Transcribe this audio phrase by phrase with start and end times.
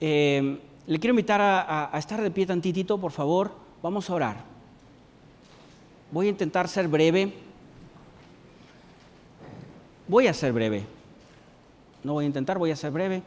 [0.00, 3.52] Eh, le quiero invitar a, a estar de pie tantitito, por favor.
[3.82, 4.44] Vamos a orar.
[6.10, 7.32] Voy a intentar ser breve.
[10.08, 10.84] Voy a ser breve.
[12.04, 13.22] No voy a intentar, voy a ser breve.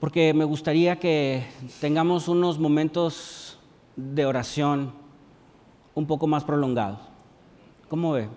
[0.00, 1.46] Porque me gustaría que
[1.80, 3.58] tengamos unos momentos
[3.96, 4.92] de oración
[5.94, 6.98] un poco más prolongados.
[7.88, 8.28] ¿Cómo ve?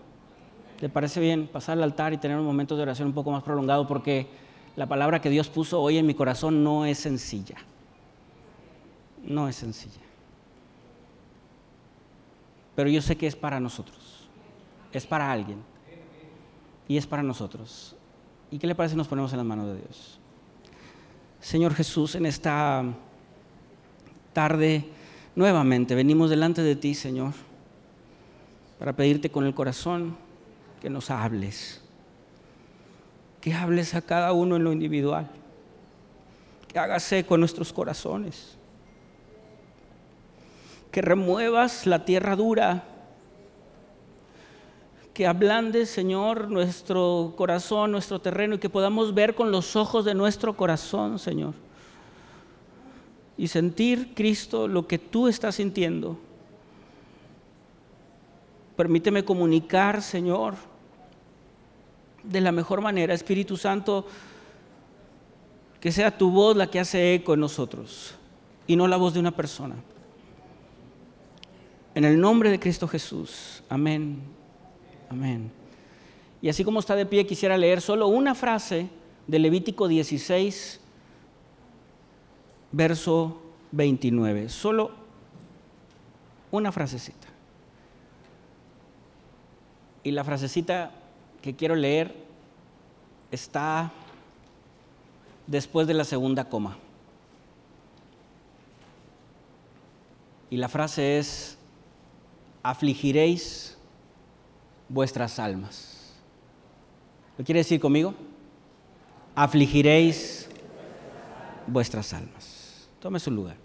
[0.80, 3.44] ¿Le parece bien pasar al altar y tener un momento de oración un poco más
[3.44, 3.88] prolongado?
[3.88, 4.28] Porque
[4.78, 7.58] la palabra que Dios puso hoy en mi corazón no es sencilla.
[9.26, 10.00] No es sencilla.
[12.76, 14.30] Pero yo sé que es para nosotros.
[14.94, 15.58] Es para alguien.
[16.88, 17.96] Y es para nosotros.
[18.52, 20.20] ¿Y qué le parece si nos ponemos en las manos de Dios?
[21.42, 22.86] Señor Jesús, en esta
[24.32, 24.86] tarde
[25.36, 27.34] nuevamente venimos delante de ti, Señor,
[28.78, 30.16] para pedirte con el corazón
[30.80, 31.82] que nos hables,
[33.42, 35.30] que hables a cada uno en lo individual,
[36.68, 38.58] que hagas eco nuestros corazones,
[40.92, 42.84] que remuevas la tierra dura,
[45.14, 50.14] que ablandes, Señor, nuestro corazón, nuestro terreno y que podamos ver con los ojos de
[50.14, 51.54] nuestro corazón, Señor,
[53.36, 56.18] y sentir, Cristo, lo que tú estás sintiendo.
[58.76, 60.54] Permíteme comunicar, Señor,
[62.30, 64.06] de la mejor manera, Espíritu Santo,
[65.80, 68.16] que sea tu voz la que hace eco en nosotros
[68.66, 69.76] y no la voz de una persona.
[71.96, 73.64] En el nombre de Cristo Jesús.
[73.70, 74.22] Amén.
[75.10, 75.52] Amén.
[76.42, 78.90] Y así como está de pie, quisiera leer solo una frase
[79.26, 80.80] de Levítico 16,
[82.72, 83.42] verso
[83.72, 84.50] 29.
[84.50, 84.92] Solo
[86.52, 87.28] una frasecita.
[90.04, 90.92] Y la frasecita
[91.48, 92.14] que quiero leer
[93.32, 93.90] está
[95.46, 96.78] después de la segunda coma.
[100.50, 101.58] Y la frase es,
[102.64, 103.78] afligiréis
[104.90, 106.12] vuestras almas.
[107.38, 108.14] ¿Lo quiere decir conmigo?
[109.34, 110.50] Afligiréis
[111.66, 112.90] vuestras almas.
[113.00, 113.56] Tome su lugar.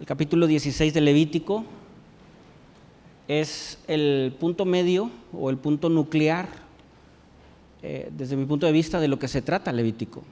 [0.00, 1.64] El capítulo 16 de Levítico
[3.28, 6.48] es el punto medio o el punto nuclear,
[7.82, 10.22] eh, desde mi punto de vista, de lo que se trata Levítico.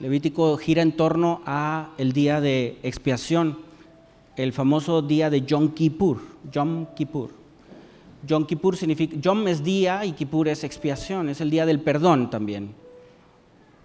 [0.00, 3.58] Levítico gira en torno a el día de expiación,
[4.36, 6.20] el famoso día de Yom Kippur.
[6.50, 7.30] Yom Kippur.
[8.26, 12.30] Yom Kippur significa, Yom es día y Kippur es expiación, es el día del perdón
[12.30, 12.74] también.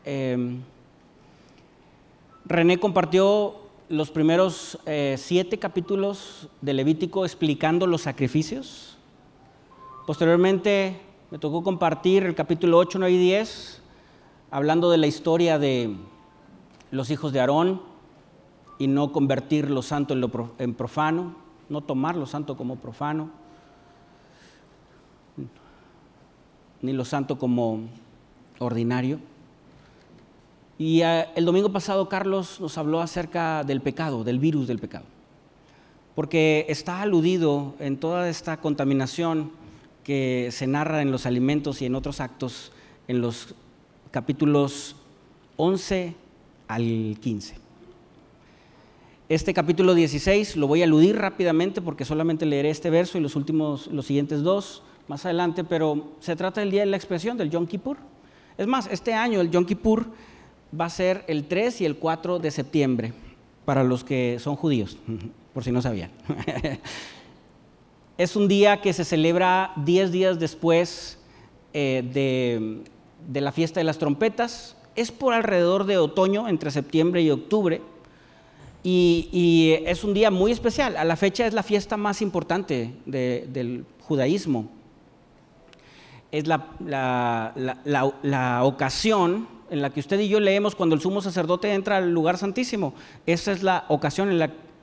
[0.06, 0.62] Em,
[2.46, 8.98] René compartió los primeros eh, siete capítulos de Levítico explicando los sacrificios.
[10.06, 11.02] Posteriormente
[11.32, 13.82] me tocó compartir el capítulo 8, 9 y 10,
[14.52, 15.96] hablando de la historia de
[16.92, 17.82] los hijos de Aarón
[18.78, 21.36] y no convertir lo santo en, en profano,
[21.68, 23.32] no tomar lo santo como profano,
[26.84, 27.90] ni lo santo como
[28.60, 29.20] ordinario.
[30.80, 35.04] Y eh, el domingo pasado Carlos nos habló acerca del pecado, del virus del pecado,
[36.16, 39.52] porque está aludido en toda esta contaminación
[40.06, 42.72] que se narra en los alimentos y en otros actos
[43.10, 43.54] en los
[44.10, 44.96] capítulos
[45.58, 46.16] 11
[46.70, 47.56] al 15.
[49.28, 53.36] Este capítulo 16 lo voy a aludir rápidamente porque solamente leeré este verso y los
[53.36, 57.50] últimos, los siguientes dos más adelante, pero se trata del día de la expresión del
[57.50, 57.98] Yom Kippur.
[58.58, 60.08] Es más, este año el Yom Kippur
[60.78, 63.14] va a ser el 3 y el 4 de septiembre,
[63.66, 64.98] para los que son judíos,
[65.54, 66.12] por si no sabían.
[68.18, 71.18] es un día que se celebra 10 días después
[71.74, 74.76] eh, de, la fiesta de las trompetas.
[74.96, 77.82] Es por alrededor de otoño, entre septiembre y octubre.
[78.84, 80.98] Y, es un día muy especial.
[80.98, 84.70] A la fecha es la fiesta más importante del judaísmo.
[86.32, 87.54] Es la,
[88.22, 92.12] la ocasión en la que usted y yo leemos cuando el sumo sacerdote entra al
[92.12, 92.94] lugar santísimo.
[93.26, 94.30] Esa es la ocasión,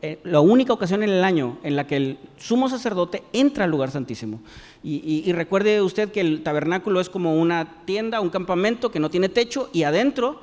[0.02, 3.70] eh, la única ocasión en el año en la que el sumo sacerdote entra al
[3.70, 4.40] lugar santísimo.
[4.82, 9.28] Y, recuerde usted que el tabernáculo es como una tienda, un campamento que no tiene
[9.28, 10.40] techo y adentro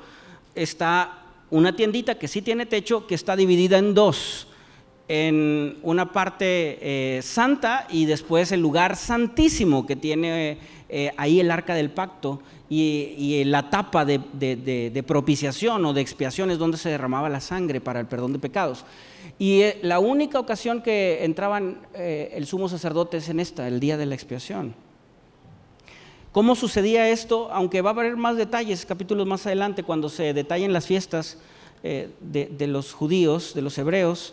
[0.54, 4.48] está una tiendita que sí tiene techo, que está dividida en dos
[5.08, 10.58] en una parte eh, santa y después el lugar santísimo que tiene
[10.96, 16.58] eh, ahí el arca del pacto y, la tapa de, propiciación o de expiación es
[16.58, 18.84] donde se derramaba la sangre para el perdón de pecados.
[19.36, 23.80] Y eh, la única ocasión que entraban eh, el sumo sacerdote es en esta, el
[23.80, 24.76] día de la expiación.
[26.30, 27.50] ¿Cómo sucedía esto?
[27.50, 31.38] Aunque va a haber más detalles, capítulos más adelante, cuando se detallen las fiestas,
[31.82, 34.32] de, los judíos, de los hebreos.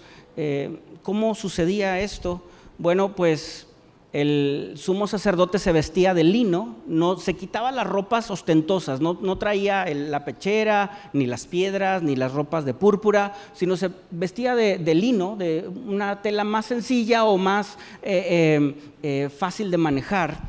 [1.02, 2.44] ¿Cómo sucedía esto?
[2.78, 3.66] Bueno, pues
[4.14, 9.86] el sumo sacerdote se vestía de lino, no, se quitaba las ropas ostentosas, no, traía
[9.86, 15.38] la pechera, ni las piedras, ni las ropas de púrpura, sino se vestía de, lino,
[15.38, 20.40] de una tela más sencilla o más eh, eh, eh, fácil de manejar.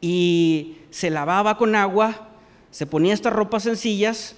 [0.00, 2.28] Y se lavaba con agua,
[2.70, 4.36] se ponía estas ropas sencillas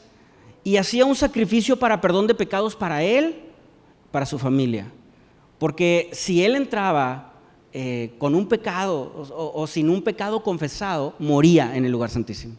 [0.64, 3.36] y hacía un sacrificio para perdón de pecados para él,
[4.10, 4.90] para su familia.
[5.60, 7.29] Porque si él entraba
[7.72, 12.56] eh, con un pecado o, sin un pecado confesado, moría en el lugar santísimo.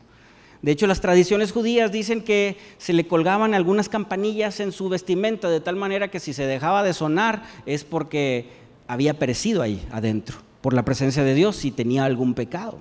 [0.62, 5.50] De hecho, las tradiciones judías dicen que se le colgaban algunas campanillas en su vestimenta
[5.50, 8.50] de tal manera que si se dejaba de sonar es porque
[8.88, 12.78] había perecido ahí adentro por la presencia de Dios si tenía algún pecado.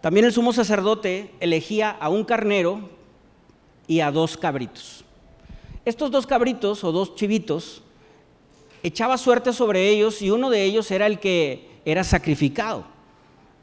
[0.00, 2.88] También el sumo sacerdote elegía a un carnero
[3.86, 5.04] y a dos cabritos.
[5.84, 7.82] Estos dos cabritos o dos chivitos
[8.86, 12.84] echaba suerte sobre ellos y uno de ellos era el que era sacrificado,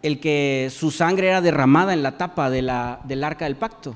[0.01, 3.95] el que su sangre era derramada en la tapa del arca del pacto.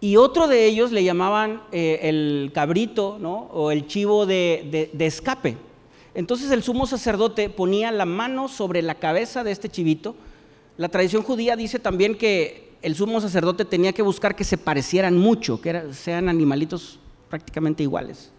[0.00, 3.48] Y otro de ellos le llamaban eh, el cabrito ¿no?
[3.52, 5.56] o el chivo de escape.
[6.14, 10.16] Entonces el sumo sacerdote ponía la mano sobre la cabeza de este chivito.
[10.76, 15.16] La tradición judía dice también que el sumo sacerdote tenía que buscar que se parecieran
[15.16, 16.98] mucho, que sean animalitos
[17.30, 18.32] prácticamente iguales.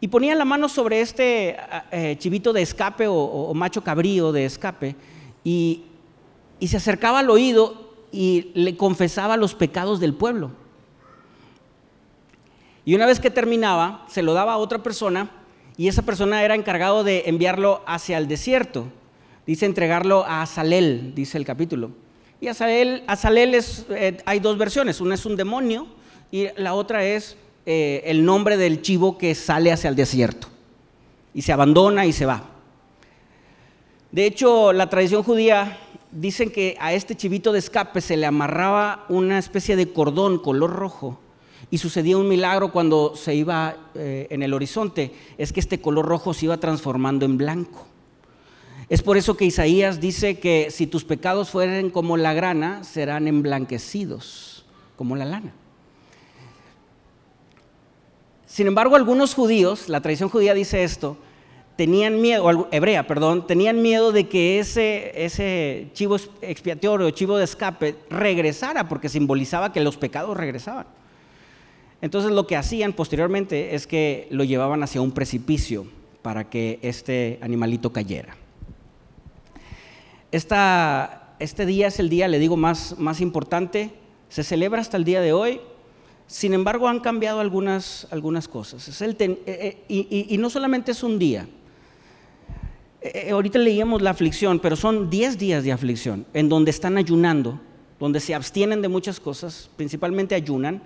[0.00, 1.56] Y ponía la mano sobre este
[1.90, 4.94] eh, chivito de escape o, macho cabrío de escape
[5.42, 5.84] y,
[6.60, 10.50] se acercaba al oído y le confesaba los pecados del pueblo.
[12.84, 15.30] Y una vez que terminaba, se lo daba a otra persona
[15.76, 18.86] y esa persona era encargado de enviarlo hacia el desierto.
[19.46, 21.90] Dice entregarlo a Azalel, dice el capítulo.
[22.40, 25.86] Y Azalel, Azalel es, eh, hay dos versiones, una es un demonio
[26.30, 27.36] y la otra es
[27.70, 30.48] eh, el nombre del chivo que sale hacia el desierto
[31.34, 32.48] y se abandona y se va.
[34.10, 35.78] De hecho, la tradición judía
[36.10, 40.70] dicen que a este chivito de escape se le amarraba una especie de cordón color
[40.70, 41.20] rojo
[41.70, 46.06] y sucedía un milagro cuando se iba eh, en el horizonte, es que este color
[46.06, 47.86] rojo se iba transformando en blanco.
[48.88, 53.28] Es por eso que Isaías dice que si tus pecados fueren como la grana, serán
[53.28, 54.64] emblanquecidos
[54.96, 55.52] como la lana.
[58.48, 61.18] Sin embargo, algunos judíos, la tradición judía dice esto,
[61.76, 67.94] tenían miedo, hebrea, perdón, tenían miedo de que ese, ese chivo expiatorio, chivo de escape,
[68.08, 70.86] regresara, porque simbolizaba que los pecados regresaban.
[72.00, 75.86] Entonces lo que hacían posteriormente es que lo llevaban hacia un precipicio
[76.22, 78.34] para que este animalito cayera.
[80.32, 83.90] este día es el día, le digo, más, más importante,
[84.30, 85.60] se celebra hasta el día de hoy,
[86.28, 89.00] sin embargo, han cambiado algunas, algunas cosas.
[89.00, 89.16] Eh,
[89.46, 91.48] eh, y, no solamente es un día.
[93.00, 97.58] Eh, ahorita leíamos la aflicción, pero son 10 días de aflicción en donde están ayunando,
[97.98, 100.82] donde se abstienen de muchas cosas, principalmente ayunan.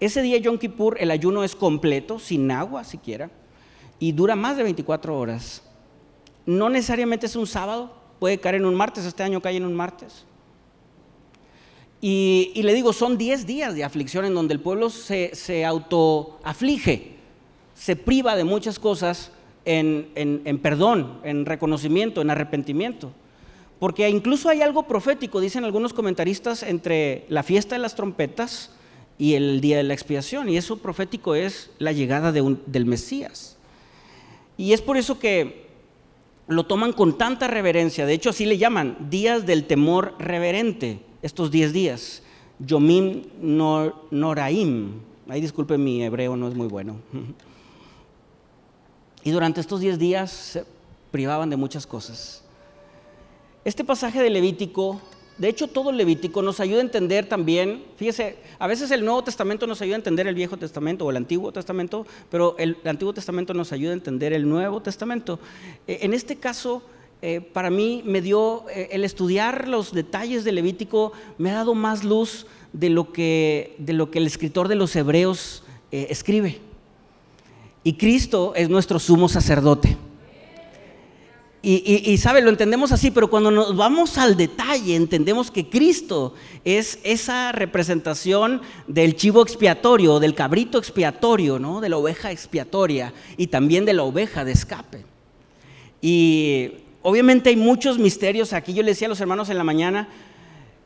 [0.00, 3.30] Ese día Yom Kippur el ayuno es completo, sin agua siquiera,
[3.98, 5.62] y dura más de 24 horas.
[6.46, 9.74] No necesariamente es un sábado, puede caer en un martes, este año cae en un
[9.74, 10.24] martes.
[12.00, 17.12] Y, le digo, son 10 días de aflicción en donde el pueblo se, se autoaflige,
[17.74, 19.32] se priva de muchas cosas
[19.64, 23.12] en, en, perdón, en reconocimiento, en arrepentimiento.
[23.78, 28.70] Porque incluso hay algo profético, dicen algunos comentaristas, entre la fiesta de las trompetas
[29.18, 30.48] y el día de la expiación.
[30.48, 33.56] Y eso profético es la llegada del Mesías.
[34.56, 35.66] Y es por eso que
[36.48, 38.06] lo toman con tanta reverencia.
[38.06, 42.22] De hecho, así le llaman días del temor reverente estos 10 días.
[42.58, 43.24] Yomim
[44.10, 45.00] Noraim.
[45.28, 46.96] Ahí disculpe mi hebreo, no es muy bueno.
[49.24, 50.64] Y durante estos 10 días se
[51.10, 52.44] privaban de muchas cosas.
[53.64, 55.00] Este pasaje de Levítico,
[55.36, 59.66] de hecho todo Levítico nos ayuda a entender también, fíjese, a veces el Nuevo Testamento
[59.66, 63.52] nos ayuda a entender el Viejo Testamento o el Antiguo Testamento, pero el Antiguo Testamento
[63.52, 65.40] nos ayuda a entender el Nuevo Testamento.
[65.88, 66.84] E, en este caso,
[67.22, 71.74] eh, para mí me dio, eh, el estudiar los detalles de Levítico me ha dado
[71.74, 76.60] más luz de lo que, de lo que el escritor de los Hebreos eh, escribe.
[77.82, 79.96] Y Cristo es nuestro sumo sacerdote.
[81.62, 86.34] Y, y, sabe, lo entendemos así, pero cuando nos vamos al detalle, entendemos que Cristo
[86.64, 91.80] es esa representación del chivo expiatorio, del cabrito expiatorio, ¿no?
[91.80, 95.04] de la oveja expiatoria y también de la oveja de escape.
[96.00, 98.74] Y Obviamente hay muchos misterios aquí.
[98.74, 100.08] Yo le decía a los hermanos en la mañana,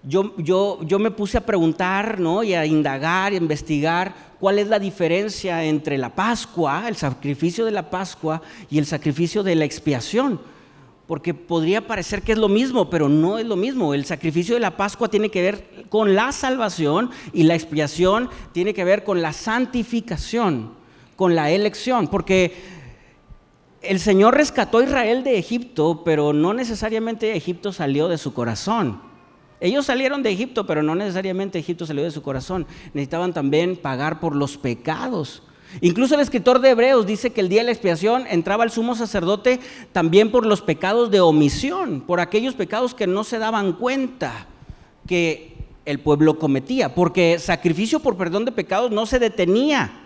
[0.02, 2.42] yo, yo, yo me puse a preguntar ¿no?
[2.42, 7.70] y a indagar a investigar cuál es la diferencia entre la Pascua, el sacrificio de
[7.70, 10.38] la Pascua y el sacrificio de la expiación.
[11.06, 13.94] Porque podría parecer que es lo mismo, pero no es lo mismo.
[13.94, 18.74] El sacrificio de la Pascua tiene que ver con la salvación y la expiación tiene
[18.74, 20.72] que ver con la santificación,
[21.16, 22.08] con la elección.
[22.08, 22.79] Porque
[23.82, 29.00] el Señor rescató a Israel de Egipto, pero no necesariamente Egipto salió de su corazón.
[29.60, 32.66] Ellos salieron de Egipto, pero no necesariamente Egipto salió de su corazón.
[32.94, 35.42] Necesitaban también pagar por los pecados.
[35.80, 38.96] Incluso el escritor de Hebreos dice que el día de la expiación entraba el sumo
[38.96, 39.60] sacerdote
[39.92, 44.46] también por los pecados de omisión, por aquellos pecados que no se daban cuenta
[45.06, 49.99] que el pueblo cometía, porque sacrificio por perdón de pecados no se detenía.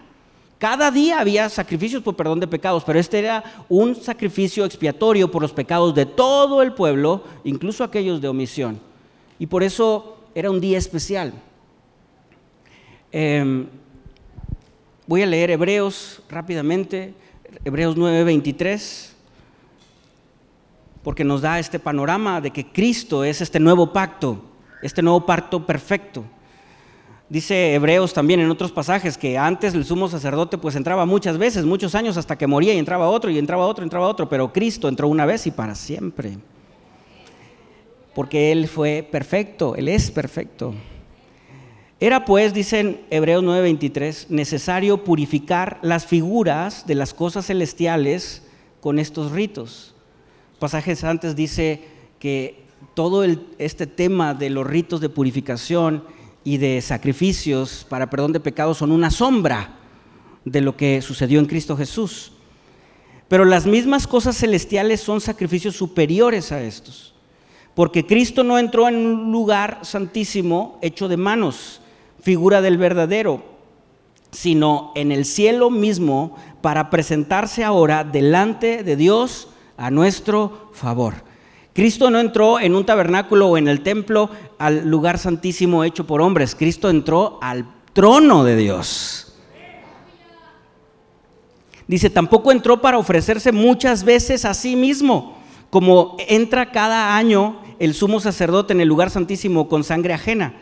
[0.64, 5.42] Cada día había sacrificios por perdón de pecados, pero este era un sacrificio expiatorio por
[5.42, 8.80] los pecados de todo el pueblo, incluso aquellos de omisión.
[9.38, 11.34] Y por eso era un día especial.
[13.12, 13.66] Em,
[15.06, 17.12] voy a leer Hebreos rápidamente,
[17.62, 19.12] Hebreos 9:23,
[21.02, 24.42] porque nos da este panorama de que Cristo es este nuevo pacto,
[24.80, 26.24] este nuevo pacto perfecto.
[27.28, 31.64] Dice Hebreos también en otros pasajes que antes el sumo sacerdote pues entraba muchas veces,
[31.64, 34.88] muchos años hasta que moría y entraba otro y entraba otro, entraba otro, pero Cristo
[34.88, 36.38] entró una vez y para siempre
[38.14, 40.74] porque Él fue perfecto, Él es perfecto.
[42.00, 48.42] Era pues, dicen Hebreos 9:23, necesario purificar las figuras de las cosas celestiales
[48.80, 49.94] con estos ritos.
[50.58, 51.82] Pasajes antes dice
[52.18, 52.64] que
[52.94, 53.24] todo
[53.58, 56.04] este tema de los ritos de purificación
[56.44, 59.78] y de sacrificios para perdón de pecados son una sombra
[60.44, 62.32] de lo que sucedió en Cristo Jesús.
[63.28, 67.14] Pero las mismas cosas celestiales son sacrificios superiores a estos.
[67.74, 71.80] Porque Cristo no entró en un lugar santísimo hecho de manos,
[72.20, 73.42] figura del verdadero,
[74.30, 81.14] sino en el cielo mismo para presentarse ahora delante de Dios a nuestro favor.
[81.74, 86.22] Cristo no entró en un tabernáculo o en el templo al lugar santísimo hecho por
[86.22, 89.34] hombres, Cristo entró al trono de Dios.
[91.88, 95.36] Dice, tampoco entró para ofrecerse muchas veces a sí mismo,
[95.68, 100.54] como entra cada año el sumo sacerdote en el lugar santísimo con sangre ajena.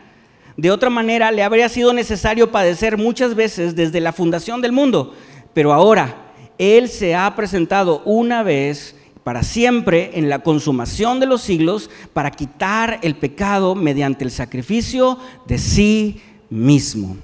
[0.57, 5.13] De otra manera, le habría sido necesario padecer muchas veces desde la fundación del mundo,
[5.53, 11.41] pero ahora Él se ha presentado una vez para siempre en la consumación de los
[11.41, 17.17] siglos para quitar el pecado mediante el sacrificio de sí mismo.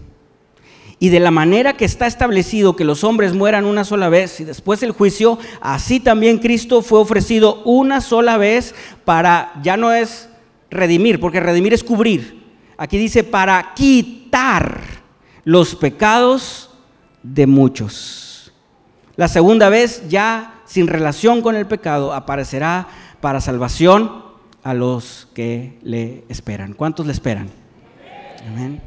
[1.01, 4.43] Y de la manera que está establecido que los hombres mueran una sola vez y
[4.43, 8.75] después el juicio, así también Cristo fue ofrecido una sola vez
[9.05, 10.29] para, ya no es
[10.69, 12.43] redimir, porque redimir es cubrir.
[12.77, 14.81] Aquí dice para quitar
[15.45, 16.69] los pecados
[17.23, 18.51] de muchos.
[19.15, 22.87] La segunda vez ya sin relación con el pecado aparecerá
[23.21, 24.23] para salvación
[24.61, 26.73] a los que le esperan.
[26.73, 27.49] ¿Cuántos le esperan?
[28.47, 28.79] Amén.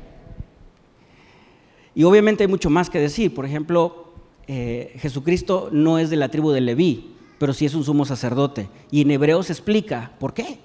[1.95, 3.35] Y obviamente hay mucho más que decir.
[3.35, 4.13] Por ejemplo,
[4.47, 8.69] eh, Jesucristo no es de la tribu de Leví, pero sí es un sumo sacerdote.
[8.93, 10.61] Y en Hebreos explica por qué.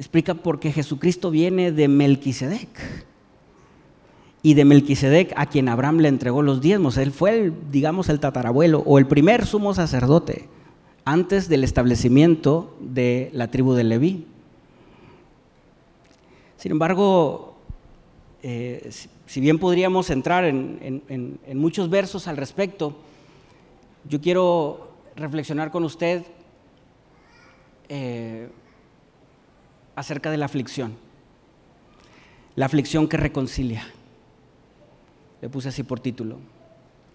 [0.00, 3.06] Explica porque Jesucristo viene de Melquisedec.
[4.46, 6.98] Y de Melquisedec a quien Abraham le entregó los diezmos.
[6.98, 10.46] Él fue, el, digamos, el tatarabuelo o el primer sumo sacerdote
[11.04, 14.24] antes del establecimiento de la tribu de Leví.
[16.58, 17.56] Sin embargo,
[18.40, 18.88] eh,
[19.26, 22.96] si bien podríamos entrar en, muchos versos al respecto,
[24.08, 26.22] yo quiero reflexionar con usted
[27.88, 28.46] eh,
[29.96, 30.94] acerca de la aflicción.
[32.54, 33.95] La aflicción que reconcilia.
[35.40, 36.38] Le puse así por título.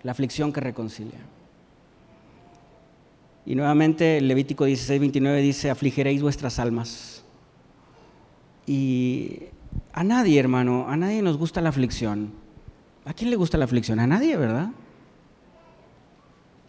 [0.03, 1.19] La aflicción que reconcilia.
[3.45, 7.23] Y nuevamente Levítico 16, 29 dice, afligiréis vuestras almas.
[8.67, 9.39] Y
[9.93, 12.31] a nadie, hermano, a nadie nos gusta la aflicción.
[13.05, 13.99] ¿A quién le gusta la aflicción?
[13.99, 14.69] A nadie, ¿verdad?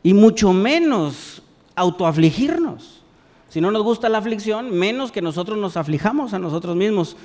[0.03, 1.43] Y mucho menos
[1.75, 3.03] autoafligirnos.
[3.49, 7.17] Si no nos gusta la aflicción, menos que nosotros nos aflijamos a nosotros mismos.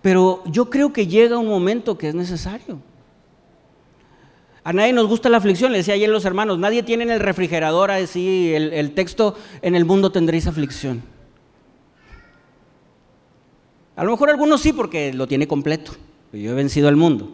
[0.00, 2.78] Pero yo creo que llega un momento que es necesario.
[4.64, 7.20] A nadie nos gusta la aflicción, le decía ayer los hermanos, nadie tiene en el
[7.20, 11.02] refrigerador así el, el texto, en el mundo tendréis aflicción.
[13.96, 15.92] A lo mejor algunos sí porque lo tiene completo.
[16.32, 17.30] Yo he vencido al mundo.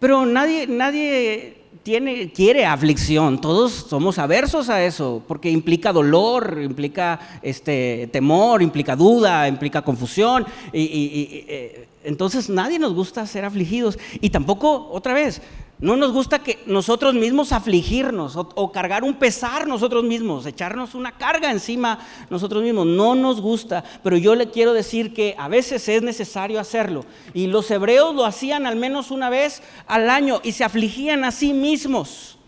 [0.00, 7.18] Pero nadie, nadie tiene, quiere aflicción, todos somos aversos a eso, porque implica dolor, implica
[7.40, 10.44] este, temor, implica duda, implica confusión.
[10.72, 13.98] y, eh, entonces nadie nos gusta ser afligidos.
[14.20, 15.40] Y tampoco, otra vez,
[15.82, 21.10] no nos gusta que nosotros mismos afligirnos o, cargar un pesar nosotros mismos, echarnos una
[21.10, 21.98] carga encima
[22.30, 22.86] nosotros mismos.
[22.86, 27.04] No nos gusta, pero yo le quiero decir que a veces es necesario hacerlo.
[27.34, 31.32] Y los hebreos lo hacían al menos una vez al año y se afligían a
[31.32, 32.38] sí mismos.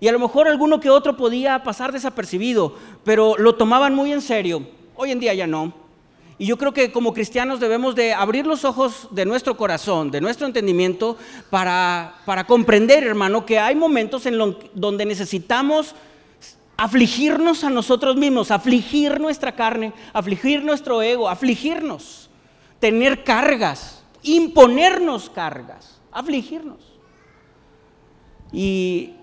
[0.00, 4.22] Y a lo mejor alguno que otro podía pasar desapercibido, pero lo tomaban muy en
[4.22, 4.66] serio.
[4.96, 5.83] Hoy en día ya no.
[6.38, 10.20] Y yo creo que como cristianos debemos de abrir los ojos de nuestro corazón, de
[10.20, 11.16] nuestro entendimiento,
[11.48, 14.38] para, para comprender, hermano, que hay momentos en
[14.74, 15.94] donde necesitamos
[16.76, 22.30] afligirnos a nosotros mismos, afligir nuestra carne, afligir nuestro ego, afligirnos,
[22.80, 26.80] tener cargas, imponernos cargas, afligirnos.
[28.52, 29.14] Y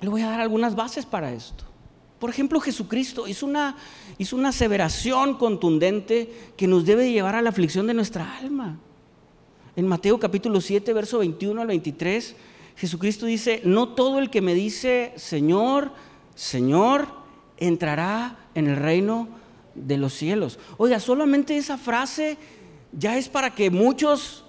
[0.00, 1.67] le voy a dar algunas bases para esto.
[2.18, 3.76] Por ejemplo, Jesucristo hizo una,
[4.18, 8.78] hizo una aseveración contundente que nos debe llevar a la aflicción de nuestra alma.
[9.76, 12.34] En Mateo capítulo 7, verso 21 al 23,
[12.76, 15.92] Jesucristo dice, no todo el que me dice, Señor,
[16.34, 17.06] Señor,
[17.56, 19.28] entrará en el reino
[19.74, 20.58] de los cielos.
[20.76, 22.36] Oiga, solamente esa frase
[22.92, 24.44] ya es para que muchos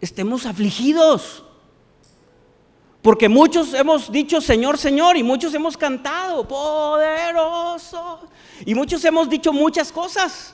[0.00, 1.44] estemos afligidos.
[3.02, 8.20] Porque muchos hemos dicho Señor, Señor, y muchos hemos cantado, poderoso.
[8.66, 10.52] Y muchos hemos dicho muchas cosas.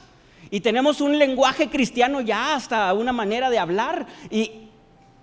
[0.51, 4.07] Y tenemos un lenguaje cristiano ya, hasta una manera de hablar.
[4.31, 4.53] Y,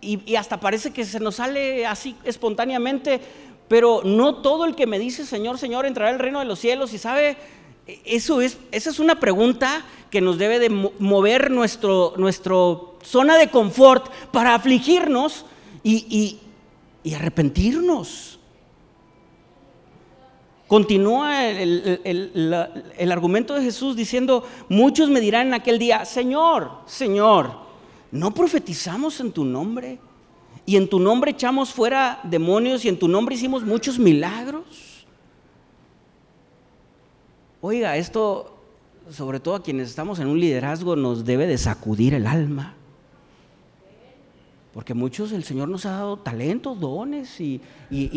[0.02, 3.22] y, hasta parece que se nos sale así espontáneamente.
[3.70, 6.94] Pero no todo el que me dice Señor, Señor entrará al reino de los cielos.
[6.94, 7.38] Y sabe,
[8.04, 13.50] eso es, esa es una pregunta que nos debe de mover nuestro, nuestro zona de
[13.50, 15.46] confort para afligirnos
[15.86, 16.40] y
[17.12, 18.40] arrepentirnos.
[20.68, 27.52] Continúa el, argumento de Jesús diciendo, muchos me dirán en aquel día, Señor, Señor,
[28.12, 30.00] ¿no profetizamos en tu nombre?
[30.66, 35.06] Y en tu nombre echamos fuera demonios y en tu nombre hicimos muchos milagros.
[37.60, 38.58] Oiga, esto,
[39.12, 42.76] sobre todo a quienes estamos en un liderazgo, nos debe de sacudir el alma.
[44.74, 47.62] Porque muchos el Señor nos ha dado talentos, dones y,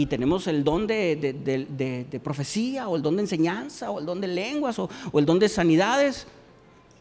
[0.08, 4.78] tenemos el don de, profecía o el don de enseñanza o el don de lenguas
[4.78, 6.26] o, el don de sanidades.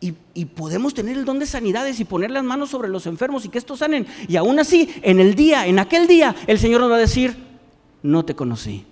[0.01, 3.45] Y, y, podemos tener el don de sanidades y poner las manos sobre los enfermos
[3.45, 4.05] y que estos sanen.
[4.27, 7.37] Y aún así, en el día, en aquel día, el Señor nos va a decir,
[8.03, 8.85] no te conocí.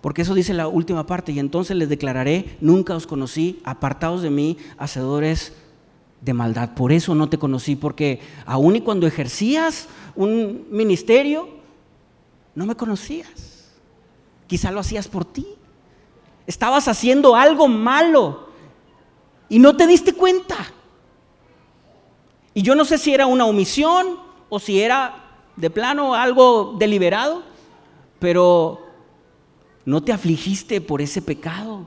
[0.00, 1.32] Porque eso dice la última parte.
[1.32, 5.54] Y entonces les declararé, nunca os conocí, apartados de mí, hacedores
[6.24, 6.74] de maldad.
[6.74, 11.48] Por eso no te conocí, porque aún y cuando ejercías un ministerio,
[12.54, 13.72] no me conocías.
[14.46, 15.46] Quizá lo hacías por ti.
[16.46, 18.48] Estabas haciendo algo malo
[19.48, 20.56] y no te diste cuenta.
[22.54, 25.24] Y yo no sé si era una omisión o si era
[25.56, 27.42] de plano algo deliberado,
[28.18, 28.80] pero
[29.84, 31.86] no te afligiste por ese pecado.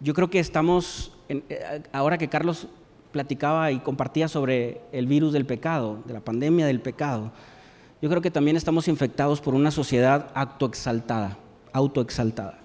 [0.00, 2.68] Yo creo que estamos, eh, ahora que Carlos
[3.12, 7.32] platicaba y compartía sobre el virus del pecado, de la pandemia del pecado,
[8.00, 11.36] yo creo que también estamos infectados por una sociedad autoexaltada,
[11.72, 12.58] autoexaltada.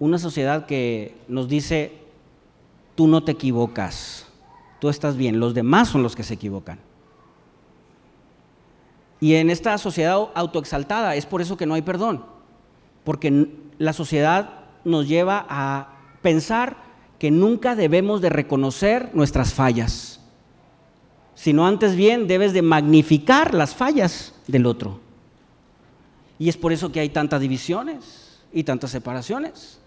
[0.00, 1.92] Una sociedad que nos dice,
[2.96, 4.26] tú no te equivocas,
[4.80, 6.80] tú estás bien, los demás son los que se equivocan.
[9.20, 12.24] Y en esta sociedad autoexaltada es por eso que no hay perdón,
[13.04, 15.97] porque la sociedad nos lleva a
[16.28, 16.76] pensar
[17.18, 20.20] que nunca debemos de reconocer nuestras fallas,
[21.34, 25.00] sino antes bien debes de magnificar las fallas del otro.
[26.38, 29.80] Y es por eso que hay tantas divisiones y tantas separaciones,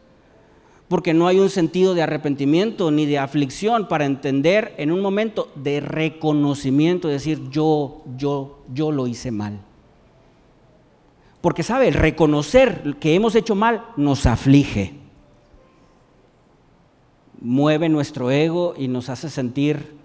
[0.87, 5.51] porque no hay un sentido de arrepentimiento ni de aflicción para entender en un momento
[5.53, 9.59] de reconocimiento, decir yo, yo, yo lo hice mal.
[11.39, 15.00] Porque sabe, reconocer que hemos hecho mal nos aflige
[17.41, 19.97] mueve nuestro ego y nos hace sentir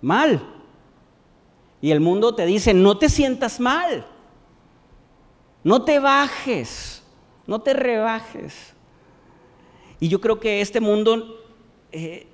[0.00, 0.42] mal.
[1.82, 4.06] Y el mundo te dice, no te sientas mal,
[5.64, 7.02] no te bajes,
[7.46, 8.74] no te rebajes.
[9.98, 11.36] Y yo creo que este mundo
[11.90, 12.26] eh,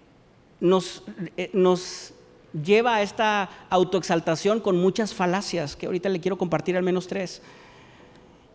[0.61, 1.03] nos,
[1.37, 2.13] eh, nos
[2.53, 7.41] lleva a esta autoexaltación con muchas falacias, que ahorita le quiero compartir al menos tres.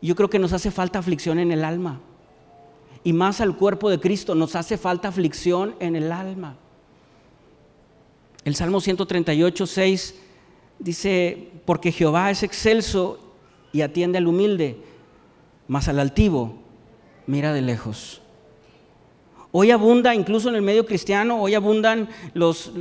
[0.01, 1.99] Yo creo que nos hace falta aflicción en el alma
[3.03, 6.55] y más al cuerpo de Cristo nos hace falta aflicción en el alma.
[8.43, 10.15] El Salmo 138, 6
[10.79, 13.19] dice, porque Jehová es excelso
[13.71, 14.77] y atiende al humilde,
[15.67, 16.55] mas al altivo
[17.27, 18.21] mira de lejos.
[19.51, 22.71] Hoy abunda, incluso en el medio cristiano, hoy abundan los,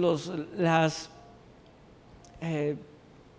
[0.56, 1.10] las
[2.40, 2.76] eh,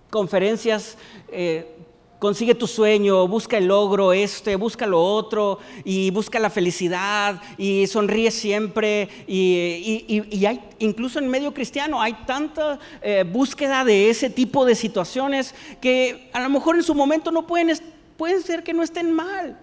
[0.09, 0.97] conferencias
[1.31, 1.75] eh,
[2.21, 7.87] consigue tu sueño, busca el logro este, busca lo otro y busca la felicidad y
[7.87, 9.09] sonríe siempre.
[9.25, 15.55] Y, hay, incluso en medio cristiano hay tanta eh, búsqueda de ese tipo de situaciones
[15.81, 17.75] que a lo mejor en su momento no pueden,
[18.17, 19.57] pueden ser que no estén mal.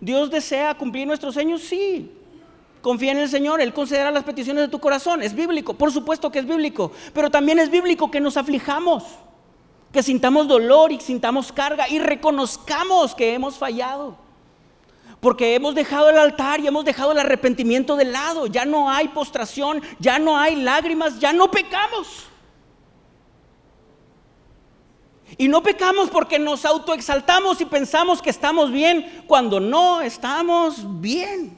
[0.00, 2.10] Dios desea cumplir nuestros sueños, sí.
[2.80, 5.22] Confía en el Señor, Él considera las peticiones de tu corazón.
[5.22, 9.04] Es bíblico, por supuesto que es bíblico, pero también es bíblico que nos aflijamos
[9.94, 14.16] que sintamos dolor y sintamos carga y reconozcamos que hemos fallado.
[15.20, 18.48] Porque hemos dejado el altar y hemos dejado el arrepentimiento de lado.
[18.48, 22.26] Ya no hay postración, ya no hay lágrimas, ya no pecamos.
[25.38, 31.56] Y no pecamos porque nos autoexaltamos y pensamos que estamos bien cuando no estamos bien.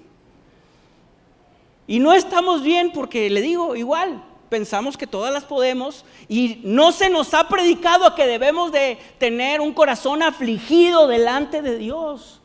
[1.86, 6.92] Y no estamos bien porque, le digo, igual, pensamos que todas las podemos y no
[6.92, 12.40] se nos ha predicado que debemos de tener un corazón afligido delante de Dios.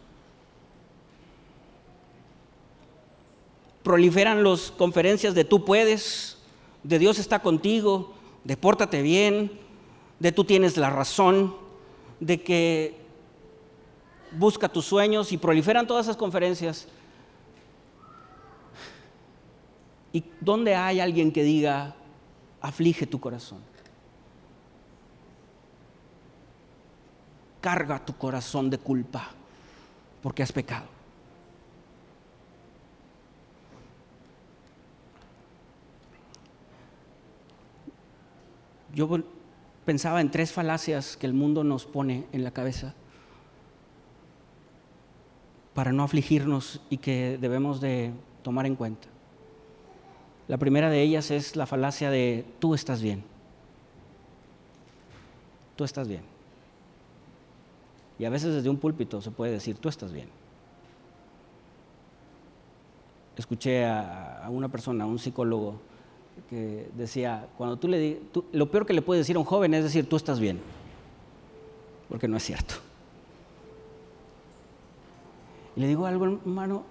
[3.84, 6.38] Proliferan las conferencias de tú puedes,
[6.84, 9.60] de Dios está contigo, de pórtate bien,
[10.20, 11.56] de tú tienes la razón,
[12.20, 12.96] de que
[14.32, 16.88] busca tus sueños y proliferan todas esas conferencias.
[20.14, 21.96] ¿Y dónde hay alguien que diga,
[22.62, 23.60] aflige tu corazón?
[27.62, 29.30] Carga tu corazón de culpa
[30.22, 30.86] porque has pecado.
[38.94, 39.08] Yo
[39.86, 42.94] pensaba en tres falacias que el mundo nos pone en la cabeza
[45.74, 48.12] para no afligirnos y que debemos de
[48.44, 49.11] tomar en cuenta.
[50.52, 53.24] La primera de ellas es la falacia de tú estás bien.
[55.78, 56.24] Tú estás bien.
[58.20, 60.28] Y a veces desde un púlpito se puede decir, tú estás bien.
[63.38, 65.76] Escuché a, una persona, a un psicólogo,
[66.50, 68.20] que decía, cuando tú le
[68.52, 70.60] lo peor que le puedes decir a un joven es decir, tú estás bien,
[72.10, 72.74] porque no es cierto.
[75.78, 76.84] Y le digo algo, hermano,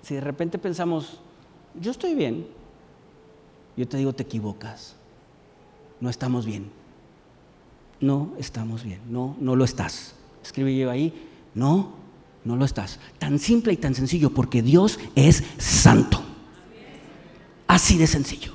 [0.00, 1.18] si de repente pensamos,
[1.74, 2.59] yo estoy bien,
[3.76, 4.96] yo te digo, te equivocas.
[6.00, 6.70] No estamos bien.
[8.00, 9.00] No estamos bien.
[9.08, 10.14] No, no lo estás.
[10.42, 11.12] Escribe yo ahí,
[11.54, 11.92] no,
[12.44, 12.98] no lo estás.
[13.18, 16.22] Tan simple y tan sencillo, porque Dios es santo.
[17.66, 18.52] Así de sencillo.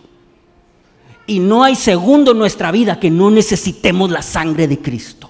[1.28, 5.30] Y no hay segundo en nuestra vida que no necesitemos la sangre de Cristo.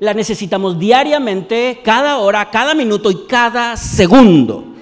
[0.00, 4.73] La necesitamos diariamente, cada hora, cada minuto y cada segundo.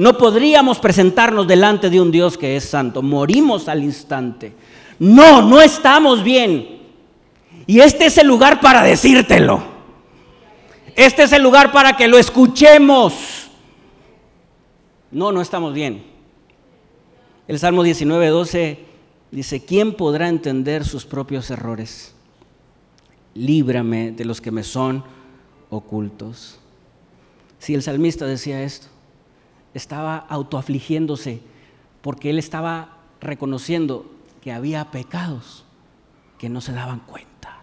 [0.00, 3.02] No podríamos presentarnos delante de un Dios que es santo.
[3.02, 4.54] Morimos al instante.
[4.98, 6.80] No, no estamos bien.
[7.66, 9.62] Y este es el lugar para decírtelo.
[10.96, 13.50] Este es el lugar para que lo escuchemos.
[15.10, 16.02] No, no estamos bien.
[17.46, 18.78] El Salmo 19, 12
[19.30, 22.14] dice, ¿quién podrá entender sus propios errores?
[23.34, 25.04] Líbrame de los que me son
[25.68, 26.58] ocultos.
[27.58, 28.86] Si el salmista decía esto,
[29.74, 31.40] estaba autoafligiéndose
[32.02, 35.64] porque él estaba reconociendo que había pecados
[36.38, 37.60] que no se daban cuenta.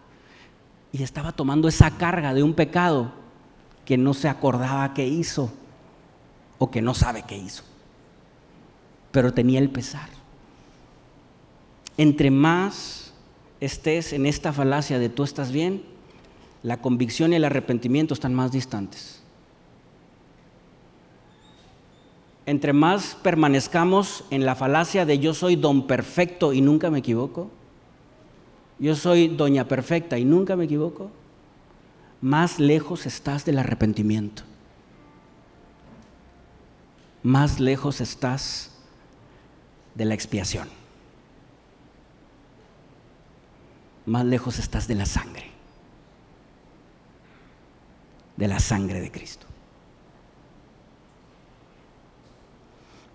[0.92, 3.12] Y estaba tomando esa carga de un pecado
[3.86, 5.52] que no se acordaba que hizo
[6.60, 7.64] o que no sabe que hizo.
[9.12, 10.10] Pero tenía el pesar.
[11.98, 13.14] Entre más
[13.60, 15.84] estés en esta falacia de tú estás bien,
[16.64, 19.17] la convicción y el arrepentimiento están más distantes.
[22.48, 27.52] Entre más permanezcamos en la falacia de yo soy don perfecto y nunca me equivoco,
[28.80, 31.12] yo soy doña perfecta y nunca me equivoco,
[32.22, 34.44] más lejos estás del arrepentimiento.
[37.22, 38.72] Más lejos estás
[39.94, 40.70] de la expiación.
[44.06, 45.52] Más lejos estás de la sangre.
[48.38, 49.47] De la sangre de Cristo.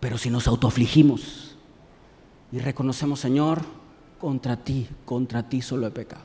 [0.02, 1.54] Pero si nos autoafligimos
[2.50, 3.60] y reconocemos, Señor,
[4.20, 6.24] contra ti, contra ti solo he pecado.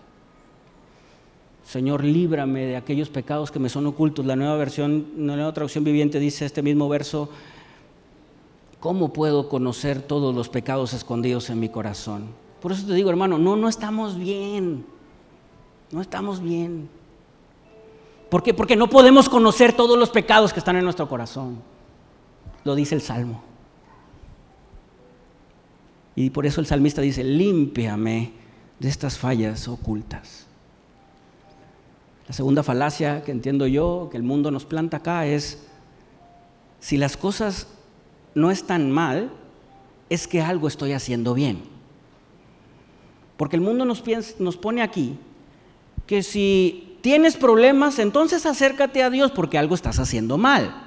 [1.64, 4.26] Señor, líbrame de aquellos pecados que me son ocultos.
[4.26, 7.30] La nueva versión, la nueva traducción viviente dice este mismo verso,
[8.80, 12.30] ¿cómo puedo conocer todos los pecados escondidos en mi corazón?
[12.60, 14.88] Por eso te digo, hermano, no, no estamos bien.
[15.92, 16.90] No estamos bien.
[18.32, 18.56] ¿Por qué?
[18.56, 21.60] Porque no podemos conocer todos los pecados que están en nuestro corazón.
[22.64, 23.44] Lo dice el Salmo.
[26.18, 28.32] Y por eso el salmista dice, límpiame
[28.80, 30.48] de estas fallas ocultas.
[32.28, 35.68] La segunda falacia que entiendo yo, que el mundo nos planta acá, es,
[36.80, 37.68] si las cosas
[38.34, 39.30] no están mal,
[40.10, 41.62] es que algo estoy haciendo bien.
[43.38, 44.04] Porque el mundo nos,
[44.40, 45.20] nos pone aquí
[46.08, 50.87] que si tienes problemas, entonces acércate a Dios porque algo estás haciendo mal.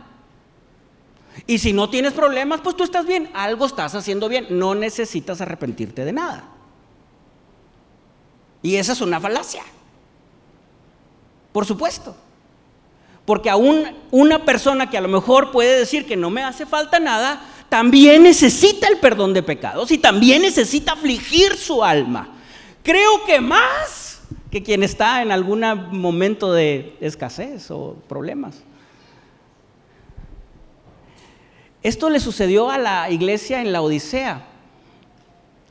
[1.46, 5.40] Y si no tienes problemas, pues tú estás bien, algo estás haciendo bien, no necesitas
[5.40, 6.44] arrepentirte de nada.
[8.62, 9.62] Y esa es una falacia.
[11.52, 12.14] Por supuesto.
[13.24, 16.98] Porque aún una persona que a lo mejor puede decir que no me hace falta
[16.98, 22.28] nada, también necesita el perdón de pecados y también necesita afligir su alma.
[22.82, 28.56] Creo que más que quien está en algún momento de escasez o problemas.
[31.82, 34.44] Esto le sucedió a la iglesia en la Odisea.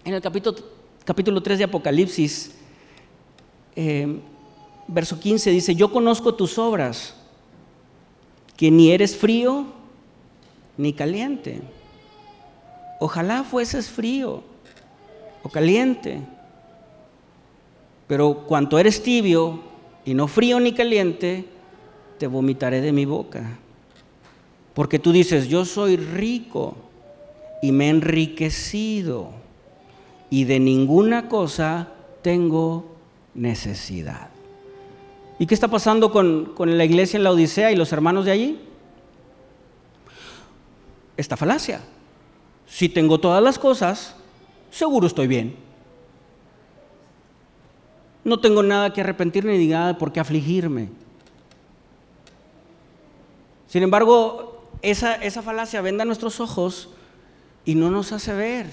[0.03, 0.57] En el capítulo,
[1.05, 2.55] capítulo 3 de Apocalipsis,
[3.75, 4.19] eh,
[4.87, 7.13] verso 15 dice, yo conozco tus obras,
[8.57, 9.67] que ni eres frío
[10.77, 11.61] ni caliente.
[12.99, 14.43] Ojalá fueses frío
[15.43, 16.21] o caliente,
[18.07, 19.61] pero cuanto eres tibio
[20.03, 21.45] y no frío ni caliente,
[22.17, 23.59] te vomitaré de mi boca.
[24.79, 26.77] Porque tú dices, yo soy rico
[27.61, 29.31] y me he enriquecido
[30.29, 31.89] y de ninguna cosa
[32.21, 32.85] tengo
[33.33, 34.29] necesidad.
[35.37, 38.59] ¿Y qué está pasando con, la iglesia en la Odisea y los hermanos de allí?
[41.17, 41.81] Esta falacia.
[42.65, 44.15] Si tengo todas las cosas,
[44.71, 45.57] seguro estoy bien.
[48.23, 50.87] No tengo nada que arrepentirme ni nada por qué afligirme.
[53.67, 54.48] Sin embargo,
[54.81, 56.89] esa, esa falacia venda nuestros ojos
[57.65, 58.67] y no nos hace ver.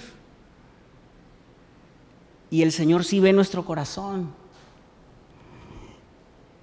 [2.50, 4.30] Y el Señor sí ve nuestro corazón.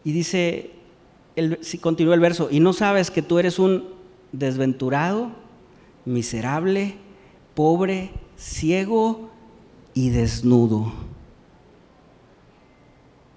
[0.03, 0.71] Y dice,
[1.61, 3.89] si continúa el verso, y no sabes que tú eres un
[4.31, 5.31] desventurado,
[6.05, 6.97] miserable,
[7.55, 9.29] pobre, ciego
[9.93, 10.91] y desnudo.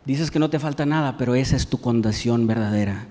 [0.05, 3.09] Dices que no te falta nada, pero esa es tu condición verdadera.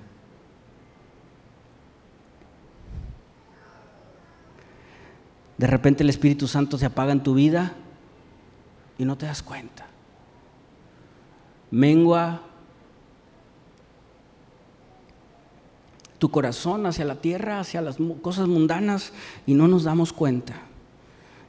[5.58, 7.74] De repente el Espíritu Santo se apaga en tu vida
[8.98, 9.88] y no te das cuenta.
[11.72, 12.42] Mengua
[16.18, 19.14] tu corazón hacia la tierra, hacia las cosas mundanas
[19.46, 20.56] y no nos damos cuenta.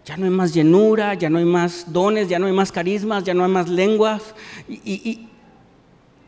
[0.05, 3.25] Ya no hay más llenura, ya no hay más dones, ya no hay más carismas,
[3.25, 4.35] ya no hay más lenguas.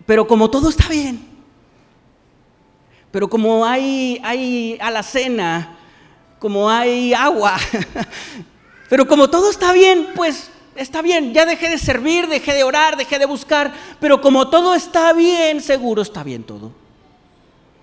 [0.05, 1.21] pero como todo está bien,
[3.13, 5.78] pero como hay, hay cena
[6.39, 7.57] como hay agua.
[8.89, 12.97] Pero como todo está bien, pues está bien, ya dejé de servir, dejé de orar,
[12.97, 16.73] dejé de buscar, pero como todo está bien, seguro está bien todo.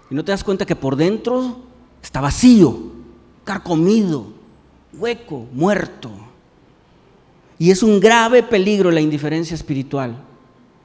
[0.10, 1.60] Y no te das cuenta que por dentro
[2.02, 2.94] está vacío,
[3.44, 4.28] carcomido,
[4.94, 6.10] hueco, muerto.
[7.60, 10.16] Y es un grave peligro la indiferencia espiritual.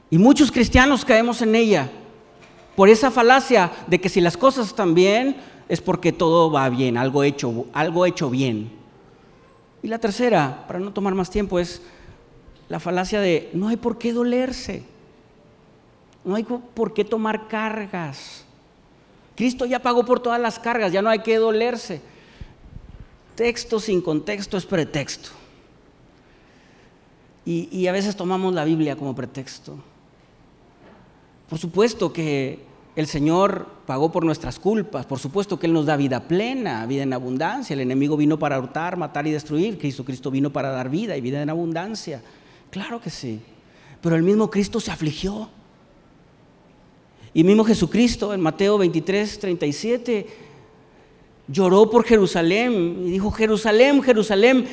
[0.09, 1.89] Y muchos cristianos caemos en ella
[2.75, 5.37] por esa falacia de que si las cosas están bien,
[5.71, 8.69] es porque todo va bien, algo hecho, algo hecho bien.
[9.81, 11.81] Y la tercera, para no tomar más tiempo, es
[12.67, 14.83] la falacia de no hay por qué dolerse,
[16.25, 18.43] no hay por qué tomar cargas.
[19.33, 22.01] Cristo ya pagó por todas las cargas, ya no hay que dolerse.
[23.35, 25.29] Texto sin contexto es pretexto.
[27.45, 29.77] Y, y a veces tomamos la Biblia como pretexto.
[31.49, 35.95] Por supuesto que el Señor pagó por nuestras culpas, por supuesto que Él nos da
[35.95, 37.73] vida plena, vida en abundancia.
[37.73, 39.77] El enemigo vino para hurtar, matar y destruir.
[39.77, 42.21] Cristo, Cristo vino para dar vida y vida en abundancia.
[42.69, 43.39] Claro que sí.
[44.01, 45.49] Pero el mismo Cristo se afligió.
[47.33, 50.27] Y mismo Jesucristo en Mateo 23, 37
[51.47, 54.65] lloró por Jerusalén y dijo, Jerusalén, Jerusalén,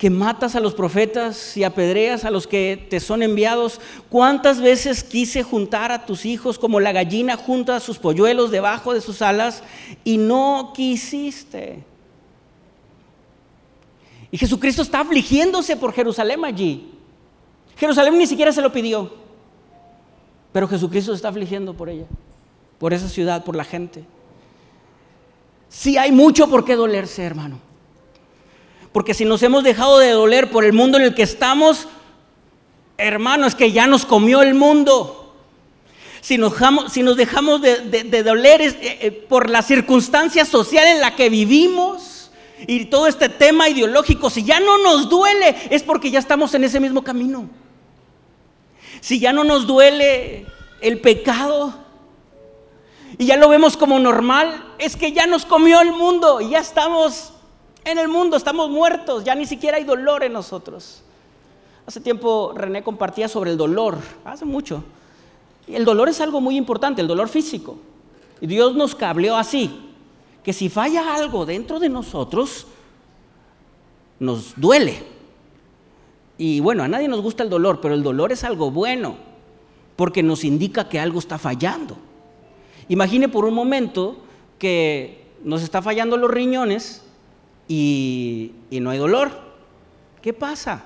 [0.00, 3.82] que matas a los profetas y apedreas a los que te son enviados.
[4.08, 8.94] ¿Cuántas veces quise juntar a tus hijos como la gallina junta a sus polluelos debajo
[8.94, 9.62] de sus alas
[10.02, 11.84] y no quisiste?
[14.30, 16.92] Y Jesucristo está afligiéndose por Jerusalén allí.
[17.76, 19.12] Jerusalén ni siquiera se lo pidió,
[20.50, 22.06] pero Jesucristo se está afligiendo por ella,
[22.78, 24.02] por esa ciudad, por la gente.
[25.68, 27.69] Sí hay mucho por qué dolerse, hermano.
[28.92, 31.86] Porque si nos hemos dejado de doler por el mundo en el que estamos,
[32.98, 35.34] hermano, es que ya nos comió el mundo.
[36.20, 41.00] Si nos dejamos, si nos dejamos de, doler eh, eh, por la circunstancia social en
[41.00, 42.30] la que vivimos
[42.66, 46.64] y todo este tema ideológico, si ya no nos duele, es porque ya estamos en
[46.64, 47.48] ese mismo camino.
[49.00, 50.46] Si ya no nos duele
[50.82, 51.74] el pecado
[53.16, 56.58] y ya lo vemos como normal, es que ya nos comió el mundo y ya
[56.58, 57.32] estamos
[57.90, 61.02] en el mundo, estamos muertos, ya ni siquiera hay dolor en nosotros.
[61.86, 64.84] Hace tiempo René compartía sobre el dolor, hace mucho.
[65.66, 67.78] El dolor es algo muy importante, el dolor físico.
[68.40, 69.70] Y Dios nos cableó así,
[70.42, 72.66] que si falla algo dentro de nosotros,
[74.18, 75.02] nos duele.
[76.38, 79.16] Y bueno, a nadie nos gusta el dolor, pero el dolor es algo bueno,
[79.96, 81.96] porque nos indica que algo está fallando.
[82.88, 84.16] Imagine por un momento
[84.58, 87.04] que nos está fallando los riñones
[87.70, 89.30] y, no hay dolor.
[90.20, 90.82] ¿Qué pasa?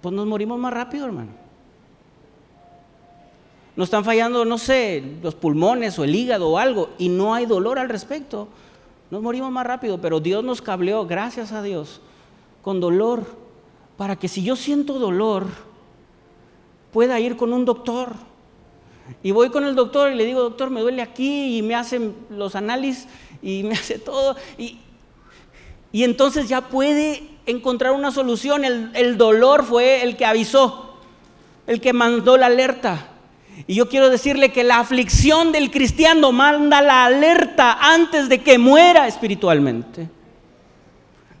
[0.00, 1.30] Pues nos morimos más rápido, hermano.
[3.76, 7.46] Nos están fallando, no sé, los pulmones o el hígado o algo, y no hay
[7.46, 8.48] dolor al respecto.
[9.12, 12.00] Nos morimos más rápido, pero Dios nos cableó, gracias a Dios,
[12.60, 13.24] con dolor,
[13.96, 15.46] para que si yo siento dolor,
[16.92, 18.14] pueda ir con un doctor.
[19.22, 22.16] Y voy con el doctor y le digo, doctor, me duele aquí, y me hacen
[22.30, 23.06] los análisis
[23.42, 24.36] y me hace todo.
[24.56, 24.78] Y,
[25.90, 28.64] y entonces ya puede encontrar una solución.
[28.64, 30.96] El, el dolor fue el que avisó,
[31.66, 33.08] el que mandó la alerta.
[33.66, 38.58] Y yo quiero decirle que la aflicción del cristiano manda la alerta antes de que
[38.58, 40.08] muera espiritualmente.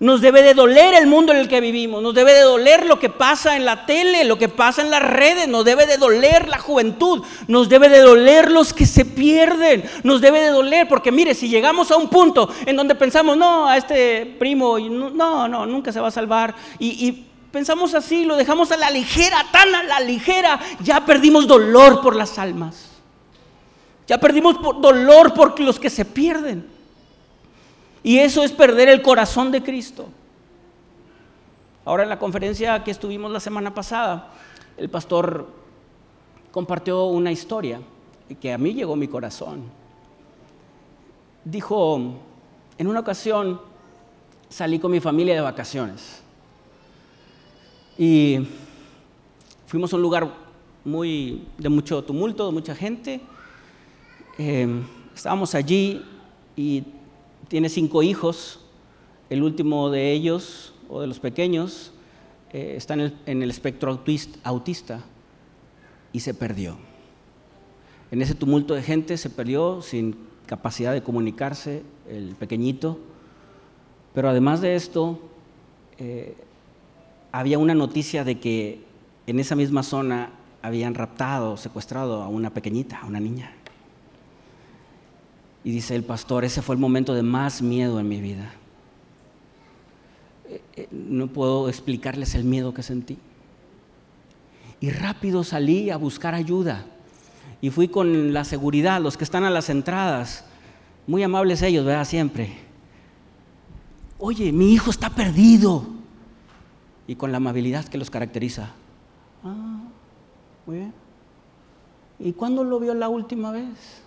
[0.02, 2.98] Nos debe de doler el mundo en el que vivimos, nos debe de doler lo
[2.98, 6.48] que pasa en la tele, lo que pasa en las redes, nos debe de doler
[6.48, 11.12] la juventud, nos debe de doler los que se pierden, nos debe de doler, porque
[11.12, 15.66] mire, si llegamos a un punto en donde pensamos, no, a este primo, no, no,
[15.66, 19.72] nunca se va a salvar, y, y pensamos así, lo dejamos a la ligera, tan
[19.72, 22.88] a la ligera, ya perdimos dolor por las almas.
[24.08, 26.71] Ya perdimos dolor por los que se pierden.
[28.02, 30.08] Y eso es perder el corazón de Cristo.
[31.84, 34.32] Ahora en la conferencia que estuvimos la semana pasada,
[34.76, 35.48] el pastor
[36.50, 37.80] compartió una historia
[38.40, 39.64] que a mí llegó a mi corazón.
[41.44, 42.14] Dijo,
[42.78, 43.60] en una ocasión
[44.48, 46.22] salí con mi familia de vacaciones
[47.98, 48.46] y
[49.66, 50.32] fuimos a un lugar
[50.84, 53.20] muy, de mucho tumulto, de mucha gente.
[54.38, 54.82] Eh,
[55.14, 56.04] estábamos allí
[56.56, 56.84] y
[57.52, 58.60] tiene cinco hijos.
[59.28, 61.92] El último de ellos, o de los pequeños,
[62.50, 64.00] eh, está en el, espectro
[64.42, 65.04] autista
[66.14, 66.78] y se perdió.
[68.10, 72.98] En ese tumulto de gente se perdió sin capacidad de comunicarse el pequeñito.
[74.14, 75.20] Pero además de esto,
[75.98, 76.34] eh,
[77.32, 78.80] había una noticia de que
[79.26, 80.30] en esa misma zona
[80.62, 83.52] habían raptado, secuestrado a una pequeñita, a una niña.
[85.64, 88.52] Y dice el pastor, ese fue el momento de más miedo en mi vida.
[90.48, 93.18] Eh, eh, no puedo explicarles el miedo que sentí.
[94.80, 96.84] Y rápido salí a buscar ayuda.
[97.60, 100.44] Y fui con la seguridad, los que están a las entradas,
[101.06, 102.04] muy amables ellos, ¿verdad?
[102.04, 102.52] Siempre.
[104.18, 105.86] Oye, mi hijo está perdido
[107.06, 108.70] y con la amabilidad que los caracteriza.
[109.44, 109.82] Ah,
[110.66, 110.92] muy bien.
[112.18, 114.01] ¿Y cuándo lo vio la última vez?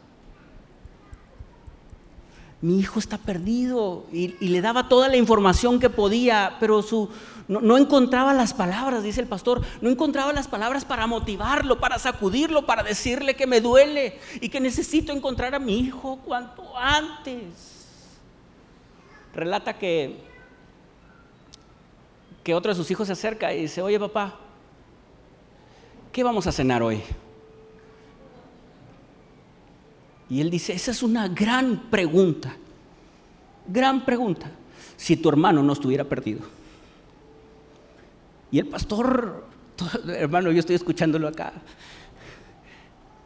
[2.66, 7.10] Mi hijo está perdido y, le daba toda la información que podía, pero su,
[7.48, 12.00] no, no, encontraba las palabras, dice el pastor, no encontraba las palabras para motivarlo, para
[12.00, 17.44] sacudirlo, para decirle que me duele y que necesito encontrar a mi hijo cuanto antes.
[19.36, 20.26] Relata que
[22.44, 24.36] que otro de sus hijos se acerca y dice, oye papá,
[26.12, 27.04] ¿qué vamos a cenar hoy?
[30.30, 32.56] Y él dice, esa es una gran pregunta,
[33.68, 34.50] gran pregunta,
[34.98, 36.42] si tu hermano no estuviera perdido.
[38.52, 39.46] Y el pastor,
[40.08, 41.54] hermano, yo estoy escuchándolo acá,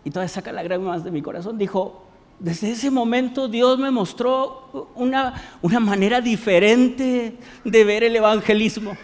[0.03, 2.05] y todavía saca la más de mi corazón, dijo,
[2.39, 8.97] desde ese momento Dios me mostró una, una manera diferente de ver el evangelismo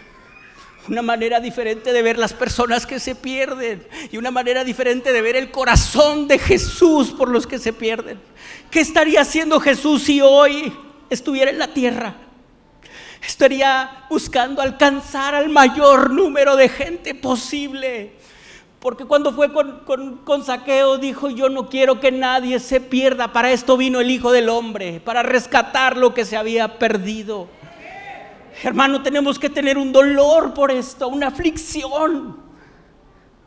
[0.88, 5.22] una manera diferente de ver las personas que se pierden y una manera diferente de
[5.22, 8.20] ver el corazón de Jesús por los que se pierden.
[8.70, 10.72] ¿Qué estaría haciendo Jesús si hoy
[11.10, 12.14] estuviera en la tierra?
[13.26, 18.12] Estaría buscando alcanzar al mayor número de gente posible.
[18.78, 19.80] Porque cuando fue con,
[20.24, 23.32] con, saqueo dijo, yo no quiero que nadie se pierda.
[23.32, 27.48] Para esto vino el Hijo del Hombre, para rescatar lo que se había perdido.
[28.62, 32.44] Hermano, tenemos que tener un dolor por esto, una aflicción.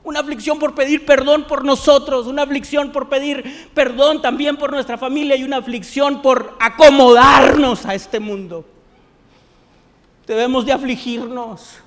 [0.03, 4.97] Una aflicción por pedir perdón por nosotros, una aflicción por pedir perdón también por nuestra
[4.97, 8.66] familia y una aflicción por acomodarnos a este mundo.
[10.26, 11.80] Debemos de afligirnos,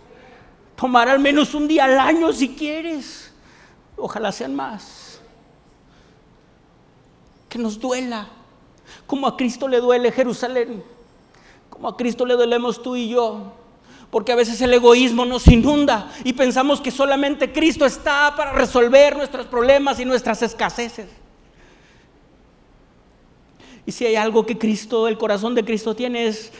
[0.76, 3.32] tomar al menos un día al año si quieres,
[3.96, 5.20] ojalá sean más.
[7.48, 8.28] Que nos duela,
[9.06, 10.84] como a Cristo le duele Jerusalén,
[11.88, 13.52] a Cristo le duelemos tú y yo
[14.12, 19.16] porque a veces el egoísmo nos inunda y pensamos que solamente Cristo está para resolver
[19.16, 21.08] nuestros problemas y nuestras escaseces.
[23.86, 26.52] Y si hay algo que Cristo, el corazón de Cristo tiene es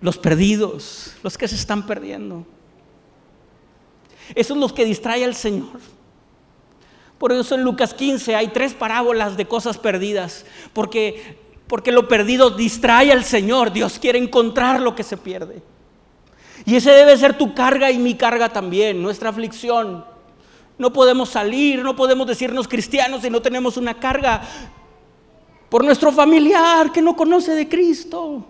[0.00, 2.44] los perdidos, los que se están perdiendo.
[4.34, 5.78] Eso es lo que distrae al Señor.
[7.18, 11.38] Por eso en Lucas 15 hay tres parábolas de cosas perdidas, porque
[11.72, 13.72] porque lo perdido distrae al Señor.
[13.72, 15.62] Dios quiere encontrar lo que se pierde.
[16.66, 20.04] Y ese debe ser tu carga y mi carga también, nuestra aflicción.
[20.76, 24.42] No podemos salir, no podemos decirnos cristianos si no tenemos una carga
[25.70, 28.44] por nuestro familiar que no conoce de Cristo,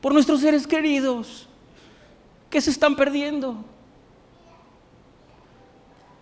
[0.00, 1.48] por nuestros seres queridos
[2.48, 3.56] que se están perdiendo.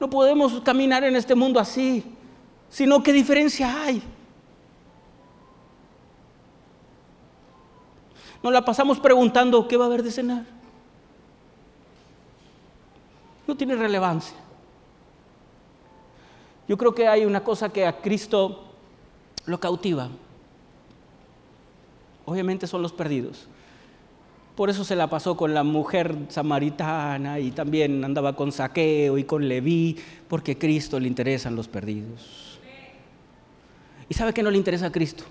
[0.00, 2.02] No podemos caminar en este mundo así,
[2.70, 4.02] sino qué diferencia hay.
[8.42, 10.44] Nos la pasamos preguntando qué va a haber de cenar.
[13.46, 14.36] No tiene relevancia.
[16.68, 18.64] Yo creo que hay una cosa que a Cristo
[19.46, 20.08] lo cautiva.
[22.26, 23.48] Obviamente son los perdidos.
[24.54, 29.24] Por eso se la pasó con la mujer samaritana y también andaba con Saqueo y
[29.24, 29.96] con Leví,
[30.28, 32.47] porque a Cristo le interesan los perdidos.
[34.09, 35.24] ¿Y sabe que no le interesa a Cristo?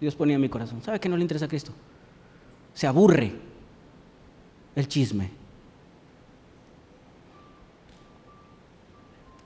[0.00, 0.82] Dios ponía en mi corazón.
[0.82, 1.72] ¿Sabe que no le interesa a Cristo?
[2.74, 3.32] se aburre
[4.74, 5.30] el chisme.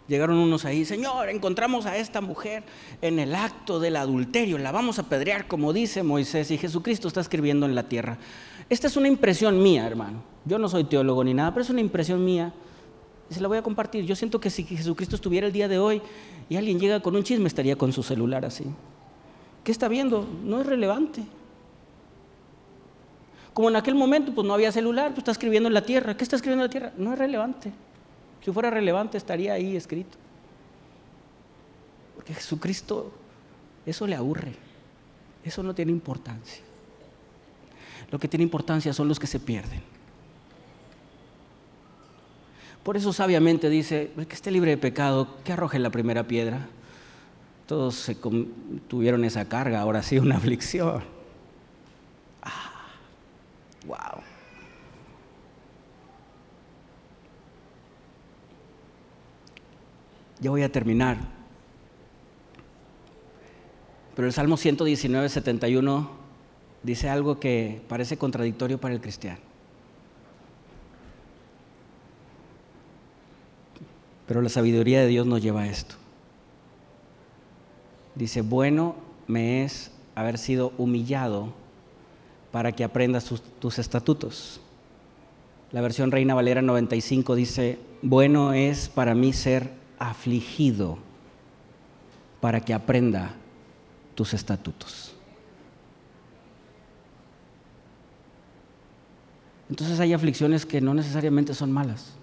[0.09, 2.63] Llegaron unos ahí, Señor, encontramos a esta mujer
[3.03, 7.21] en el acto del adulterio, la vamos a pedrear como dice Moisés y Jesucristo está
[7.21, 8.17] escribiendo en la tierra.
[8.71, 10.23] Esta es una impresión mía, hermano.
[10.45, 12.53] Yo no soy teólogo ni nada, pero es una impresión mía.
[13.31, 14.05] Se la voy a compartir.
[14.05, 16.01] Yo siento que si Jesucristo estuviera el día de hoy
[16.49, 18.65] y alguien llega con un chisme, estaría con su celular así.
[19.65, 20.27] ¿Qué está viendo?
[20.45, 21.25] No es relevante.
[23.53, 26.17] Como en aquel momento pues no había celular, pues está escribiendo en la tierra.
[26.17, 26.93] ¿Qué está escribiendo en la tierra?
[26.97, 27.73] No es relevante.
[28.45, 30.17] Si fuera relevante estaría ahí escrito.
[32.15, 33.11] Porque Jesucristo,
[33.85, 34.53] eso le aburre.
[35.45, 36.63] Eso no tiene importancia.
[38.11, 39.96] Lo que tiene importancia son los que se pierden.
[42.87, 46.69] Por eso sabiamente dice, el que esté libre de pecado, que arroje la primera piedra.
[47.67, 48.13] Todos
[48.87, 51.03] tuvieron esa carga, ahora sí una aflicción.
[53.89, 54.23] Wow.
[60.39, 61.19] Ya voy a terminar.
[64.15, 66.09] Pero el Salmo 119, 71
[66.85, 69.46] dice algo que parece contradictorio para el cristiano.
[74.27, 75.95] Pero la sabiduría de Dios nos lleva a esto.
[78.15, 78.97] Dice, bueno
[79.27, 81.53] me es haber sido humillado
[82.51, 84.61] para que aprendas tus, estatutos.
[85.73, 90.99] La versión Reina Valera 95 dice, bueno es para mí ser afligido
[92.41, 93.35] para que aprenda
[94.15, 95.15] tus estatutos.
[99.69, 102.15] Entonces hay aflicciones que no necesariamente son malas.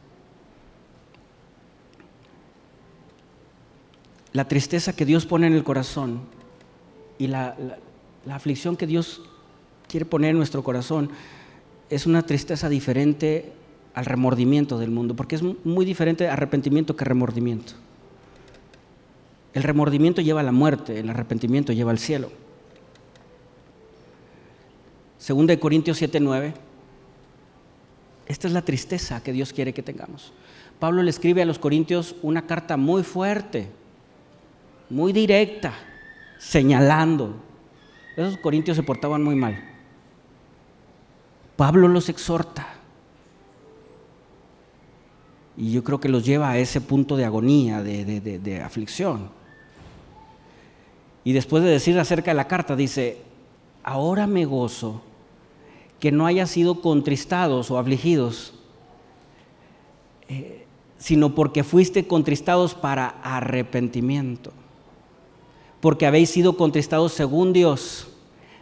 [4.34, 6.22] La tristeza que Dios pone en el corazón
[7.20, 7.56] y la,
[8.30, 9.22] aflicción que Dios
[9.88, 11.12] quiere poner en nuestro corazón
[11.90, 13.54] es una tristeza diferente
[13.94, 17.74] al remordimiento del mundo, porque es muy diferente arrepentimiento que remordimiento.
[19.54, 22.32] El remordimiento lleva a la muerte, el arrepentimiento lleva al cielo.
[25.20, 26.54] Segunda de Corintios 7:9.
[28.26, 30.34] Esta es la tristeza que Dios quiere que tengamos.
[30.80, 33.70] Pablo le escribe a los corintios una carta muy fuerte,
[34.94, 35.74] muy directa,
[36.38, 37.36] señalando.
[38.16, 39.62] Esos corintios se portaban muy mal.
[41.56, 42.68] Pablo los exhorta.
[45.58, 49.30] Y yo creo que los lleva a ese punto de agonía, de, aflicción.
[51.24, 53.18] Y después de decir acerca de la carta, dice,
[53.84, 55.02] ahora me gozo
[56.00, 58.54] que no haya sido contristados o afligidos,
[60.28, 60.66] eh,
[60.98, 64.52] sino porque fuiste contristados para arrepentimiento,
[65.84, 68.08] porque habéis sido contristados según Dios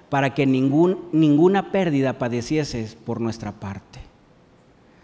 [0.09, 3.99] para que ningún, ninguna pérdida padecieses por nuestra parte.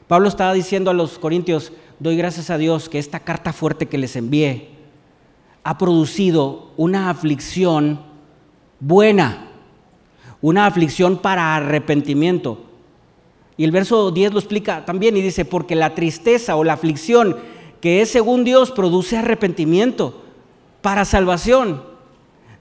[0.08, 4.00] Pablo estaba diciendo a los corintios, doy gracias a Dios que esta carta fuerte que
[4.00, 4.70] les envié
[5.64, 8.02] ha producido una aflicción
[8.80, 9.50] buena,
[10.42, 12.64] una aflicción para arrepentimiento.
[13.58, 17.38] Y el verso 10 lo explica también y dice, porque la tristeza o la aflicción
[17.80, 20.24] que es según Dios produce arrepentimiento
[20.82, 21.96] para salvación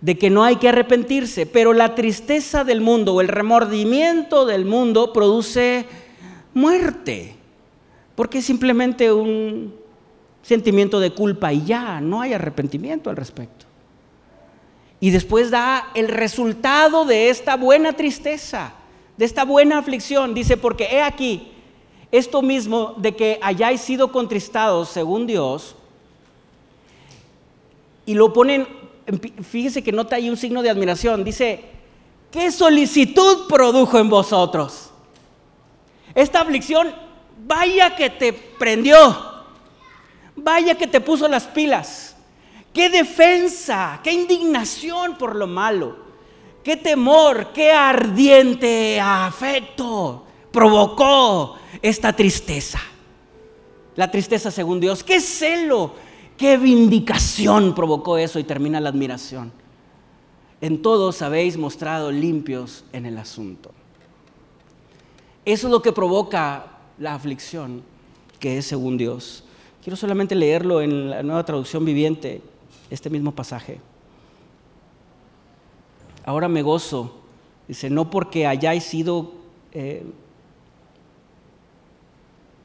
[0.00, 4.64] de que no hay que arrepentirse, pero la tristeza del mundo o el remordimiento del
[4.64, 5.86] mundo produce
[6.54, 7.34] muerte,
[8.14, 9.74] porque es simplemente un
[10.42, 13.66] sentimiento de culpa y ya, no hay arrepentimiento al respecto.
[15.00, 18.72] Y después da el resultado de esta buena tristeza,
[19.16, 20.34] de esta buena aflicción.
[20.34, 21.52] Dice, porque he aquí,
[22.10, 25.74] esto mismo de que hayáis sido contristados según Dios,
[28.06, 28.66] y lo ponen
[29.42, 31.24] fíjese que nota ahí un signo de admiración.
[31.24, 31.64] Dice,
[32.30, 34.90] ¿qué solicitud produjo en vosotros?
[36.14, 36.94] Esta aflicción,
[37.46, 39.44] vaya que te prendió,
[40.34, 42.16] vaya que te puso las pilas.
[42.72, 45.96] Qué defensa, qué indignación por lo malo,
[46.62, 52.80] qué temor, qué ardiente afecto provocó esta tristeza.
[53.94, 55.94] La tristeza según Dios, qué celo,
[56.36, 59.52] Qué vindicación provocó eso y termina la admiración.
[60.60, 63.72] En todos habéis mostrado limpios en el asunto.
[65.44, 66.66] Eso es lo que provoca
[66.98, 67.82] la aflicción,
[68.38, 69.44] que es según Dios.
[69.82, 72.42] Quiero solamente leerlo en la nueva traducción viviente,
[72.90, 73.80] este mismo pasaje.
[76.24, 77.14] Ahora me gozo,
[77.68, 79.32] dice, no porque hayáis sido...
[79.72, 80.04] Eh,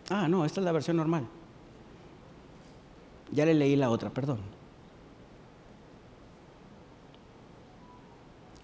[0.10, 1.28] ah, no, esta es la versión normal.
[3.32, 4.40] Ya le leí la otra, perdón.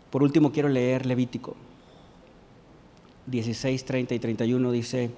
[0.09, 1.55] Por último quiero leer Levítico
[3.28, 5.11] 16, 30 y 31 dice,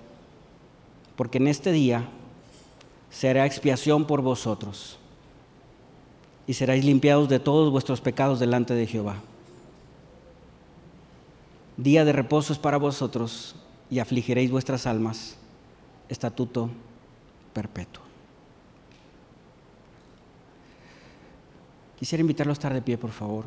[1.16, 2.10] porque en este día
[3.12, 4.98] será expiación por vosotros
[6.48, 9.18] y seráis limpiados de todos vuestros pecados delante de Jehová.
[11.78, 13.56] Día de reposo es para vosotros
[13.92, 15.38] y afligiréis vuestras almas,
[16.10, 16.70] estatuto
[17.54, 18.09] perpetuo.
[22.00, 23.44] Quisiera invitarlo a estar de pie, por favor.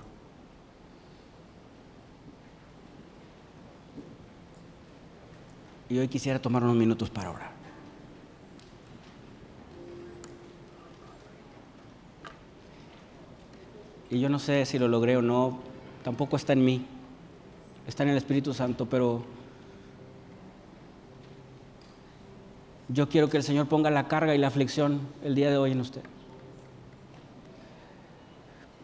[5.88, 7.50] Y hoy quisiera tomar unos minutos para orar.
[14.10, 15.58] Y yo no sé si lo logré o no,
[16.04, 16.84] tampoco está en mí,
[17.86, 19.24] está en el Espíritu Santo, pero
[22.88, 25.72] yo quiero que el Señor ponga la carga y la aflicción el día de hoy
[25.72, 26.02] en usted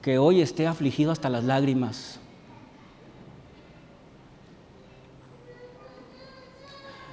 [0.03, 2.21] que hoy esté afligido hasta las lágrimas.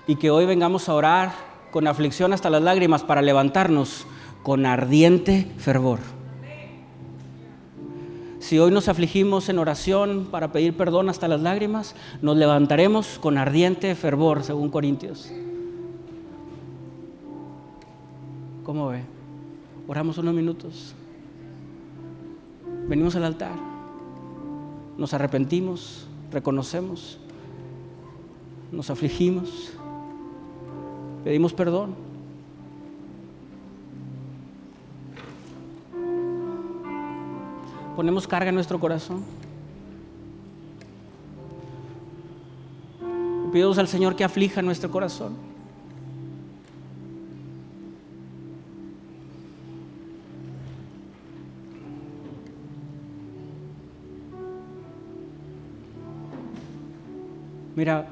[0.07, 1.31] Y que hoy vengamos a orar
[1.71, 4.05] con aflicción hasta las lágrimas para levantarnos
[4.43, 5.99] con ardiente fervor.
[8.39, 13.39] Si hoy nos afligimos en oración para pedir perdón hasta las lágrimas, nos levantaremos con
[13.39, 15.31] ardiente fervor, según Corintios.
[18.63, 19.01] ¿Cómo ve?
[19.87, 20.93] Oramos unos minutos
[22.87, 23.55] venimos al altar,
[24.97, 27.19] nos arrepentimos, reconocemos,
[28.71, 29.73] nos afligimos,
[31.23, 31.95] pedimos perdón.
[37.95, 39.23] Ponemos carga en nuestro corazón.
[43.53, 45.54] Pedimos al Señor que aflija nuestro corazón.
[57.75, 58.07] Mira,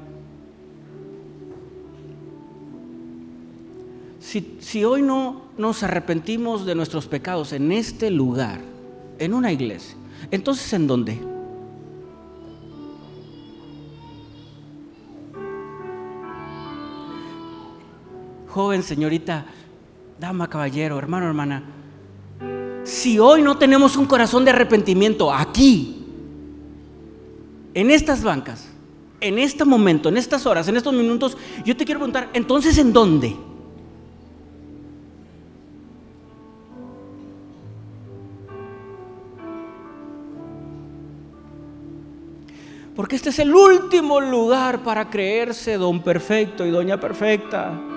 [4.19, 8.59] si, hoy no nos arrepentimos de nuestros pecados en este lugar,
[9.19, 9.95] en una iglesia,
[10.31, 11.19] entonces ¿en dónde?
[18.49, 19.45] Joven, señorita,
[20.19, 21.63] dama, caballero, hermano, hermana,
[22.83, 26.05] si hoy no tenemos un corazón de arrepentimiento aquí,
[27.73, 28.72] en estas bancas,
[29.23, 32.91] en este momento, en estas horas, en estos minutos, yo te quiero preguntar, entonces, ¿en
[32.91, 33.35] dónde?
[42.95, 47.92] Porque este es el último lugar para creerse don perfecto y doña perfecta.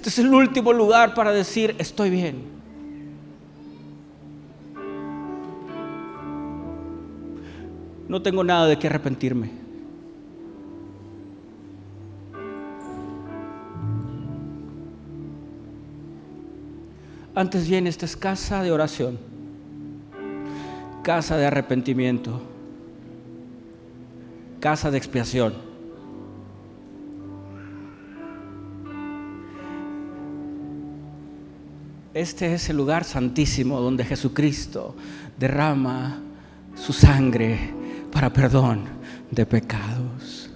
[0.00, 2.42] Este es el último lugar para decir, estoy bien.
[8.08, 9.50] No tengo nada de qué arrepentirme.
[17.34, 19.18] Antes bien, esta es casa de oración,
[21.02, 22.40] casa de arrepentimiento,
[24.60, 25.69] casa de expiación.
[32.12, 34.96] Este es el lugar santísimo donde Jesucristo
[35.38, 36.18] derrama
[36.74, 37.72] su sangre
[38.10, 38.82] para perdón
[39.30, 40.50] de pecados.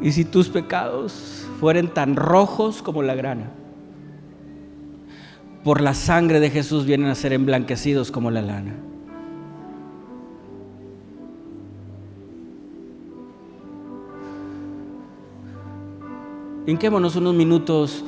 [0.00, 3.50] Y si tus pecados fueren tan rojos como la grana,
[5.64, 8.76] por la sangre de Jesús vienen a ser emblanquecidos como la lana.
[16.68, 18.04] Hinquémonos unos minutos.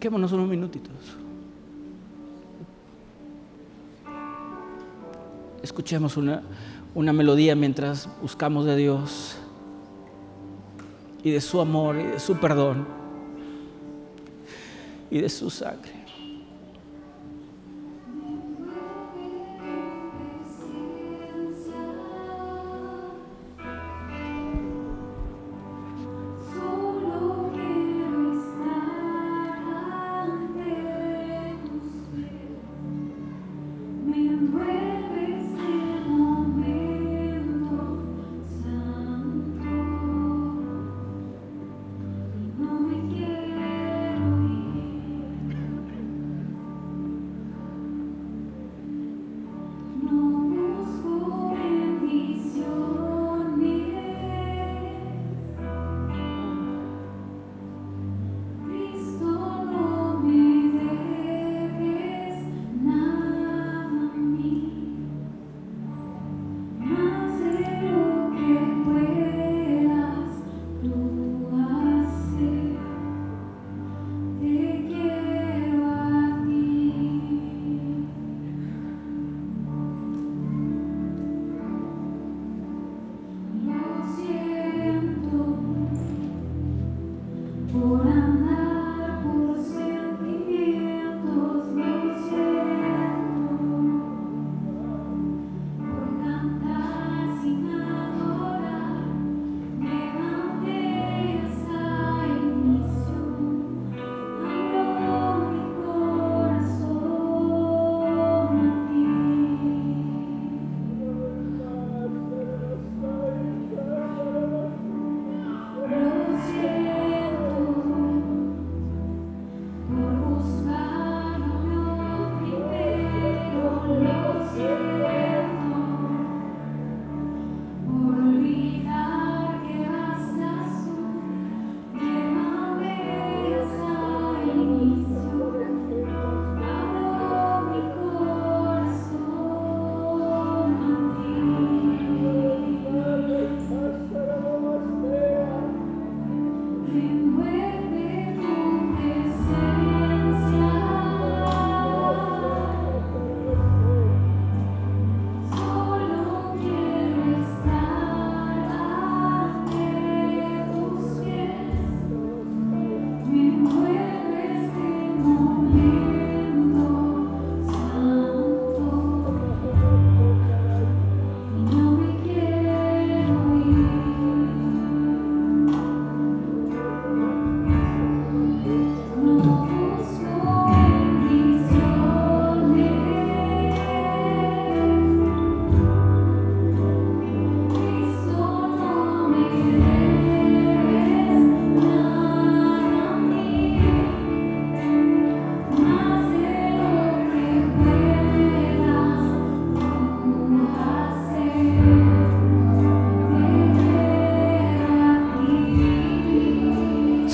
[0.00, 0.94] Hinquémonos unos minutitos.
[5.62, 6.40] Escuchemos una,
[6.94, 9.36] una melodía mientras buscamos de Dios
[11.22, 12.86] y de su amor y de su perdón
[15.10, 15.99] y de su sangre.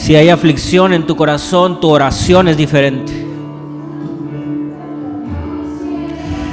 [0.06, 3.12] Si hay aflicción en tu corazón, tu oración es diferente.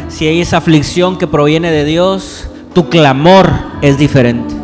[0.08, 3.48] Si hay esa aflicción que proviene de Dios, tu clamor
[3.84, 4.56] es diferente.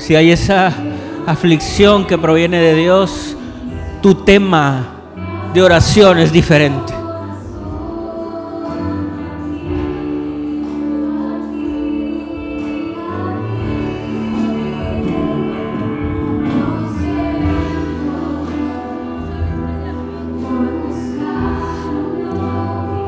[0.00, 0.72] Si hay esa
[1.28, 3.36] aflicción que proviene de Dios,
[4.02, 4.84] tu tema
[5.54, 6.93] de oración es diferente.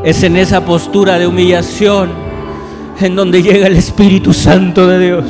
[0.07, 2.11] Es en esa postura de humillación
[3.01, 5.25] en donde llega el Espíritu Santo de Dios.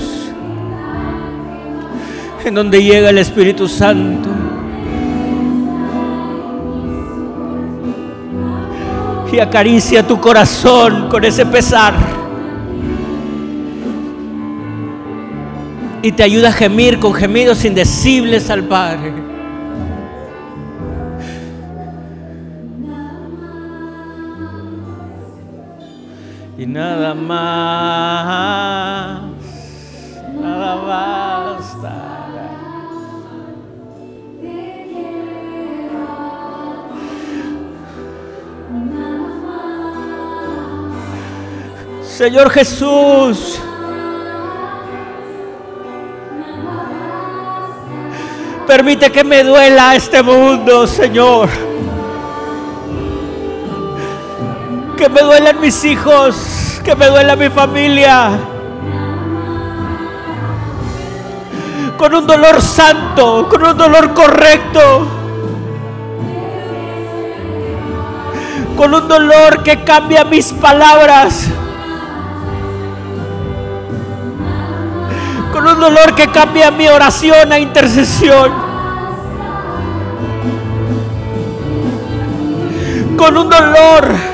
[2.44, 4.28] En donde llega el Espíritu Santo.
[9.32, 11.94] Y acaricia tu corazón con ese pesar.
[16.02, 19.35] Y te ayuda a gemir con gemidos indecibles al Padre.
[26.76, 28.72] Nada más,
[30.38, 32.02] nada basta.
[42.02, 43.58] Señor Jesús,
[48.66, 51.48] permite que me duela este mundo, Señor.
[54.96, 56.55] que me duelen mis hijos,
[56.86, 58.30] que me duela mi familia.
[61.98, 65.08] Con un dolor santo, con un dolor correcto.
[68.76, 71.48] Con un dolor que cambia mis palabras.
[75.52, 78.52] Con un dolor que cambia mi oración a intercesión.
[83.16, 84.25] Con un dolor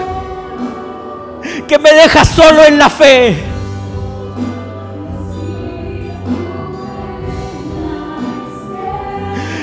[1.73, 3.35] que me deja solo en la fe.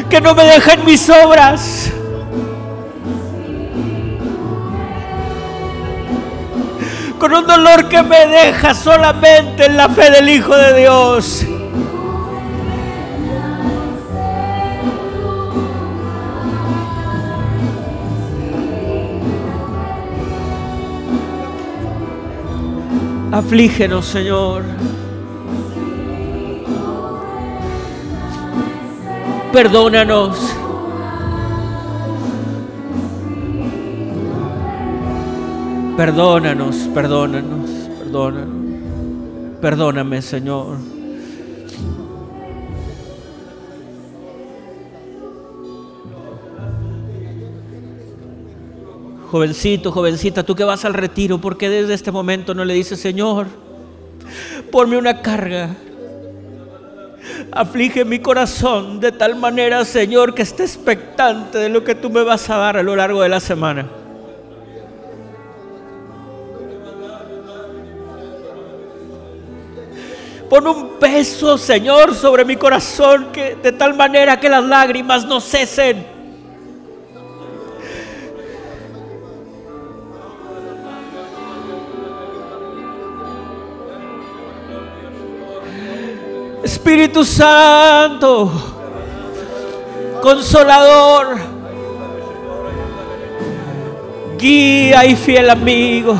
[0.10, 1.91] Que no me deja en mis obras.
[7.20, 11.45] Con un dolor que me deja solamente en la fe del Hijo de Dios.
[23.40, 24.64] Aflígenos, Señor.
[29.54, 30.38] Perdónanos.
[35.96, 37.70] Perdónanos, perdónanos,
[38.00, 39.62] perdónanos.
[39.62, 40.99] Perdóname, Señor.
[49.32, 53.00] Jovencito, jovencita, tú que vas al retiro, ¿por qué desde este momento no le dices,
[53.00, 53.46] Señor,
[54.72, 55.76] ponme una carga?
[57.52, 62.24] Aflige mi corazón de tal manera, Señor, que esté expectante de lo que tú me
[62.24, 63.88] vas a dar a lo largo de la semana.
[70.50, 75.40] Pon un peso, Señor, sobre mi corazón que de tal manera que las lágrimas no
[75.40, 76.18] cesen.
[86.90, 88.52] Espíritu Santo,
[90.24, 91.38] consolador,
[94.40, 96.18] guía y fiel amigo.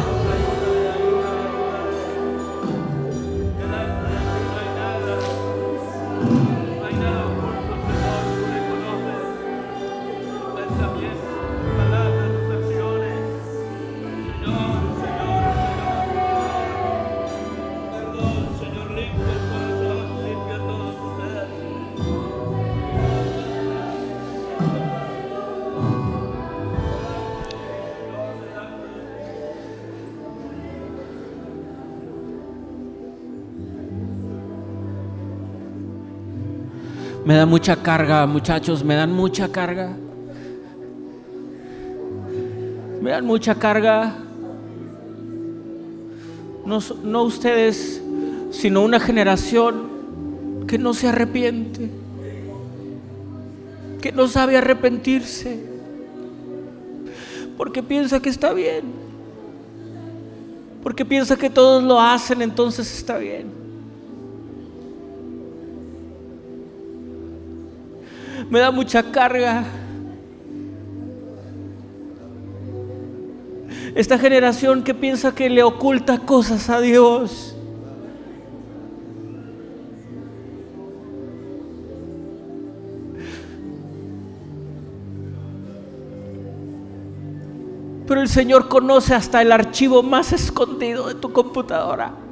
[37.40, 39.96] Da mucha carga, muchachos, me dan mucha carga.
[43.02, 44.14] Me dan mucha carga.
[46.66, 48.02] No, no ustedes,
[48.52, 51.90] sino una generación que no se arrepiente,
[54.02, 55.64] que no sabe arrepentirse,
[57.58, 58.84] porque piensa que está bien,
[60.84, 63.59] porque piensa que todos lo hacen, entonces está bien.
[68.50, 69.64] Me da mucha carga.
[73.96, 77.56] Esta generación que piensa que le oculta cosas a Dios.
[88.08, 92.29] Pero el Señor conoce hasta el archivo más escondido de tu computadora.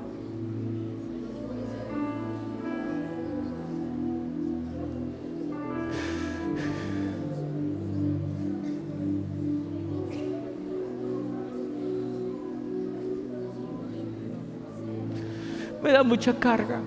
[16.03, 16.81] Mucha carga.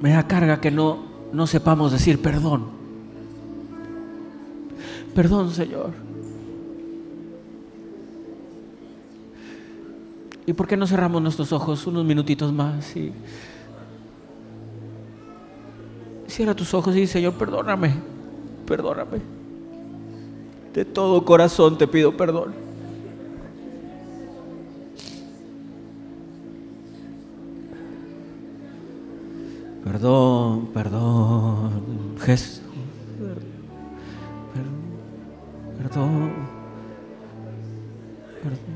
[0.00, 0.98] Me da carga que no,
[1.32, 2.66] no sepamos decir perdón.
[5.14, 6.11] Perdón, Señor.
[10.46, 12.96] ¿Y por qué no cerramos nuestros ojos unos minutitos más?
[12.96, 13.12] Y
[16.26, 17.94] cierra tus ojos y dice, Señor, perdóname,
[18.66, 19.20] perdóname.
[20.74, 22.54] De todo corazón te pido perdón.
[29.84, 31.82] Perdón, perdón.
[32.20, 32.61] Jesús.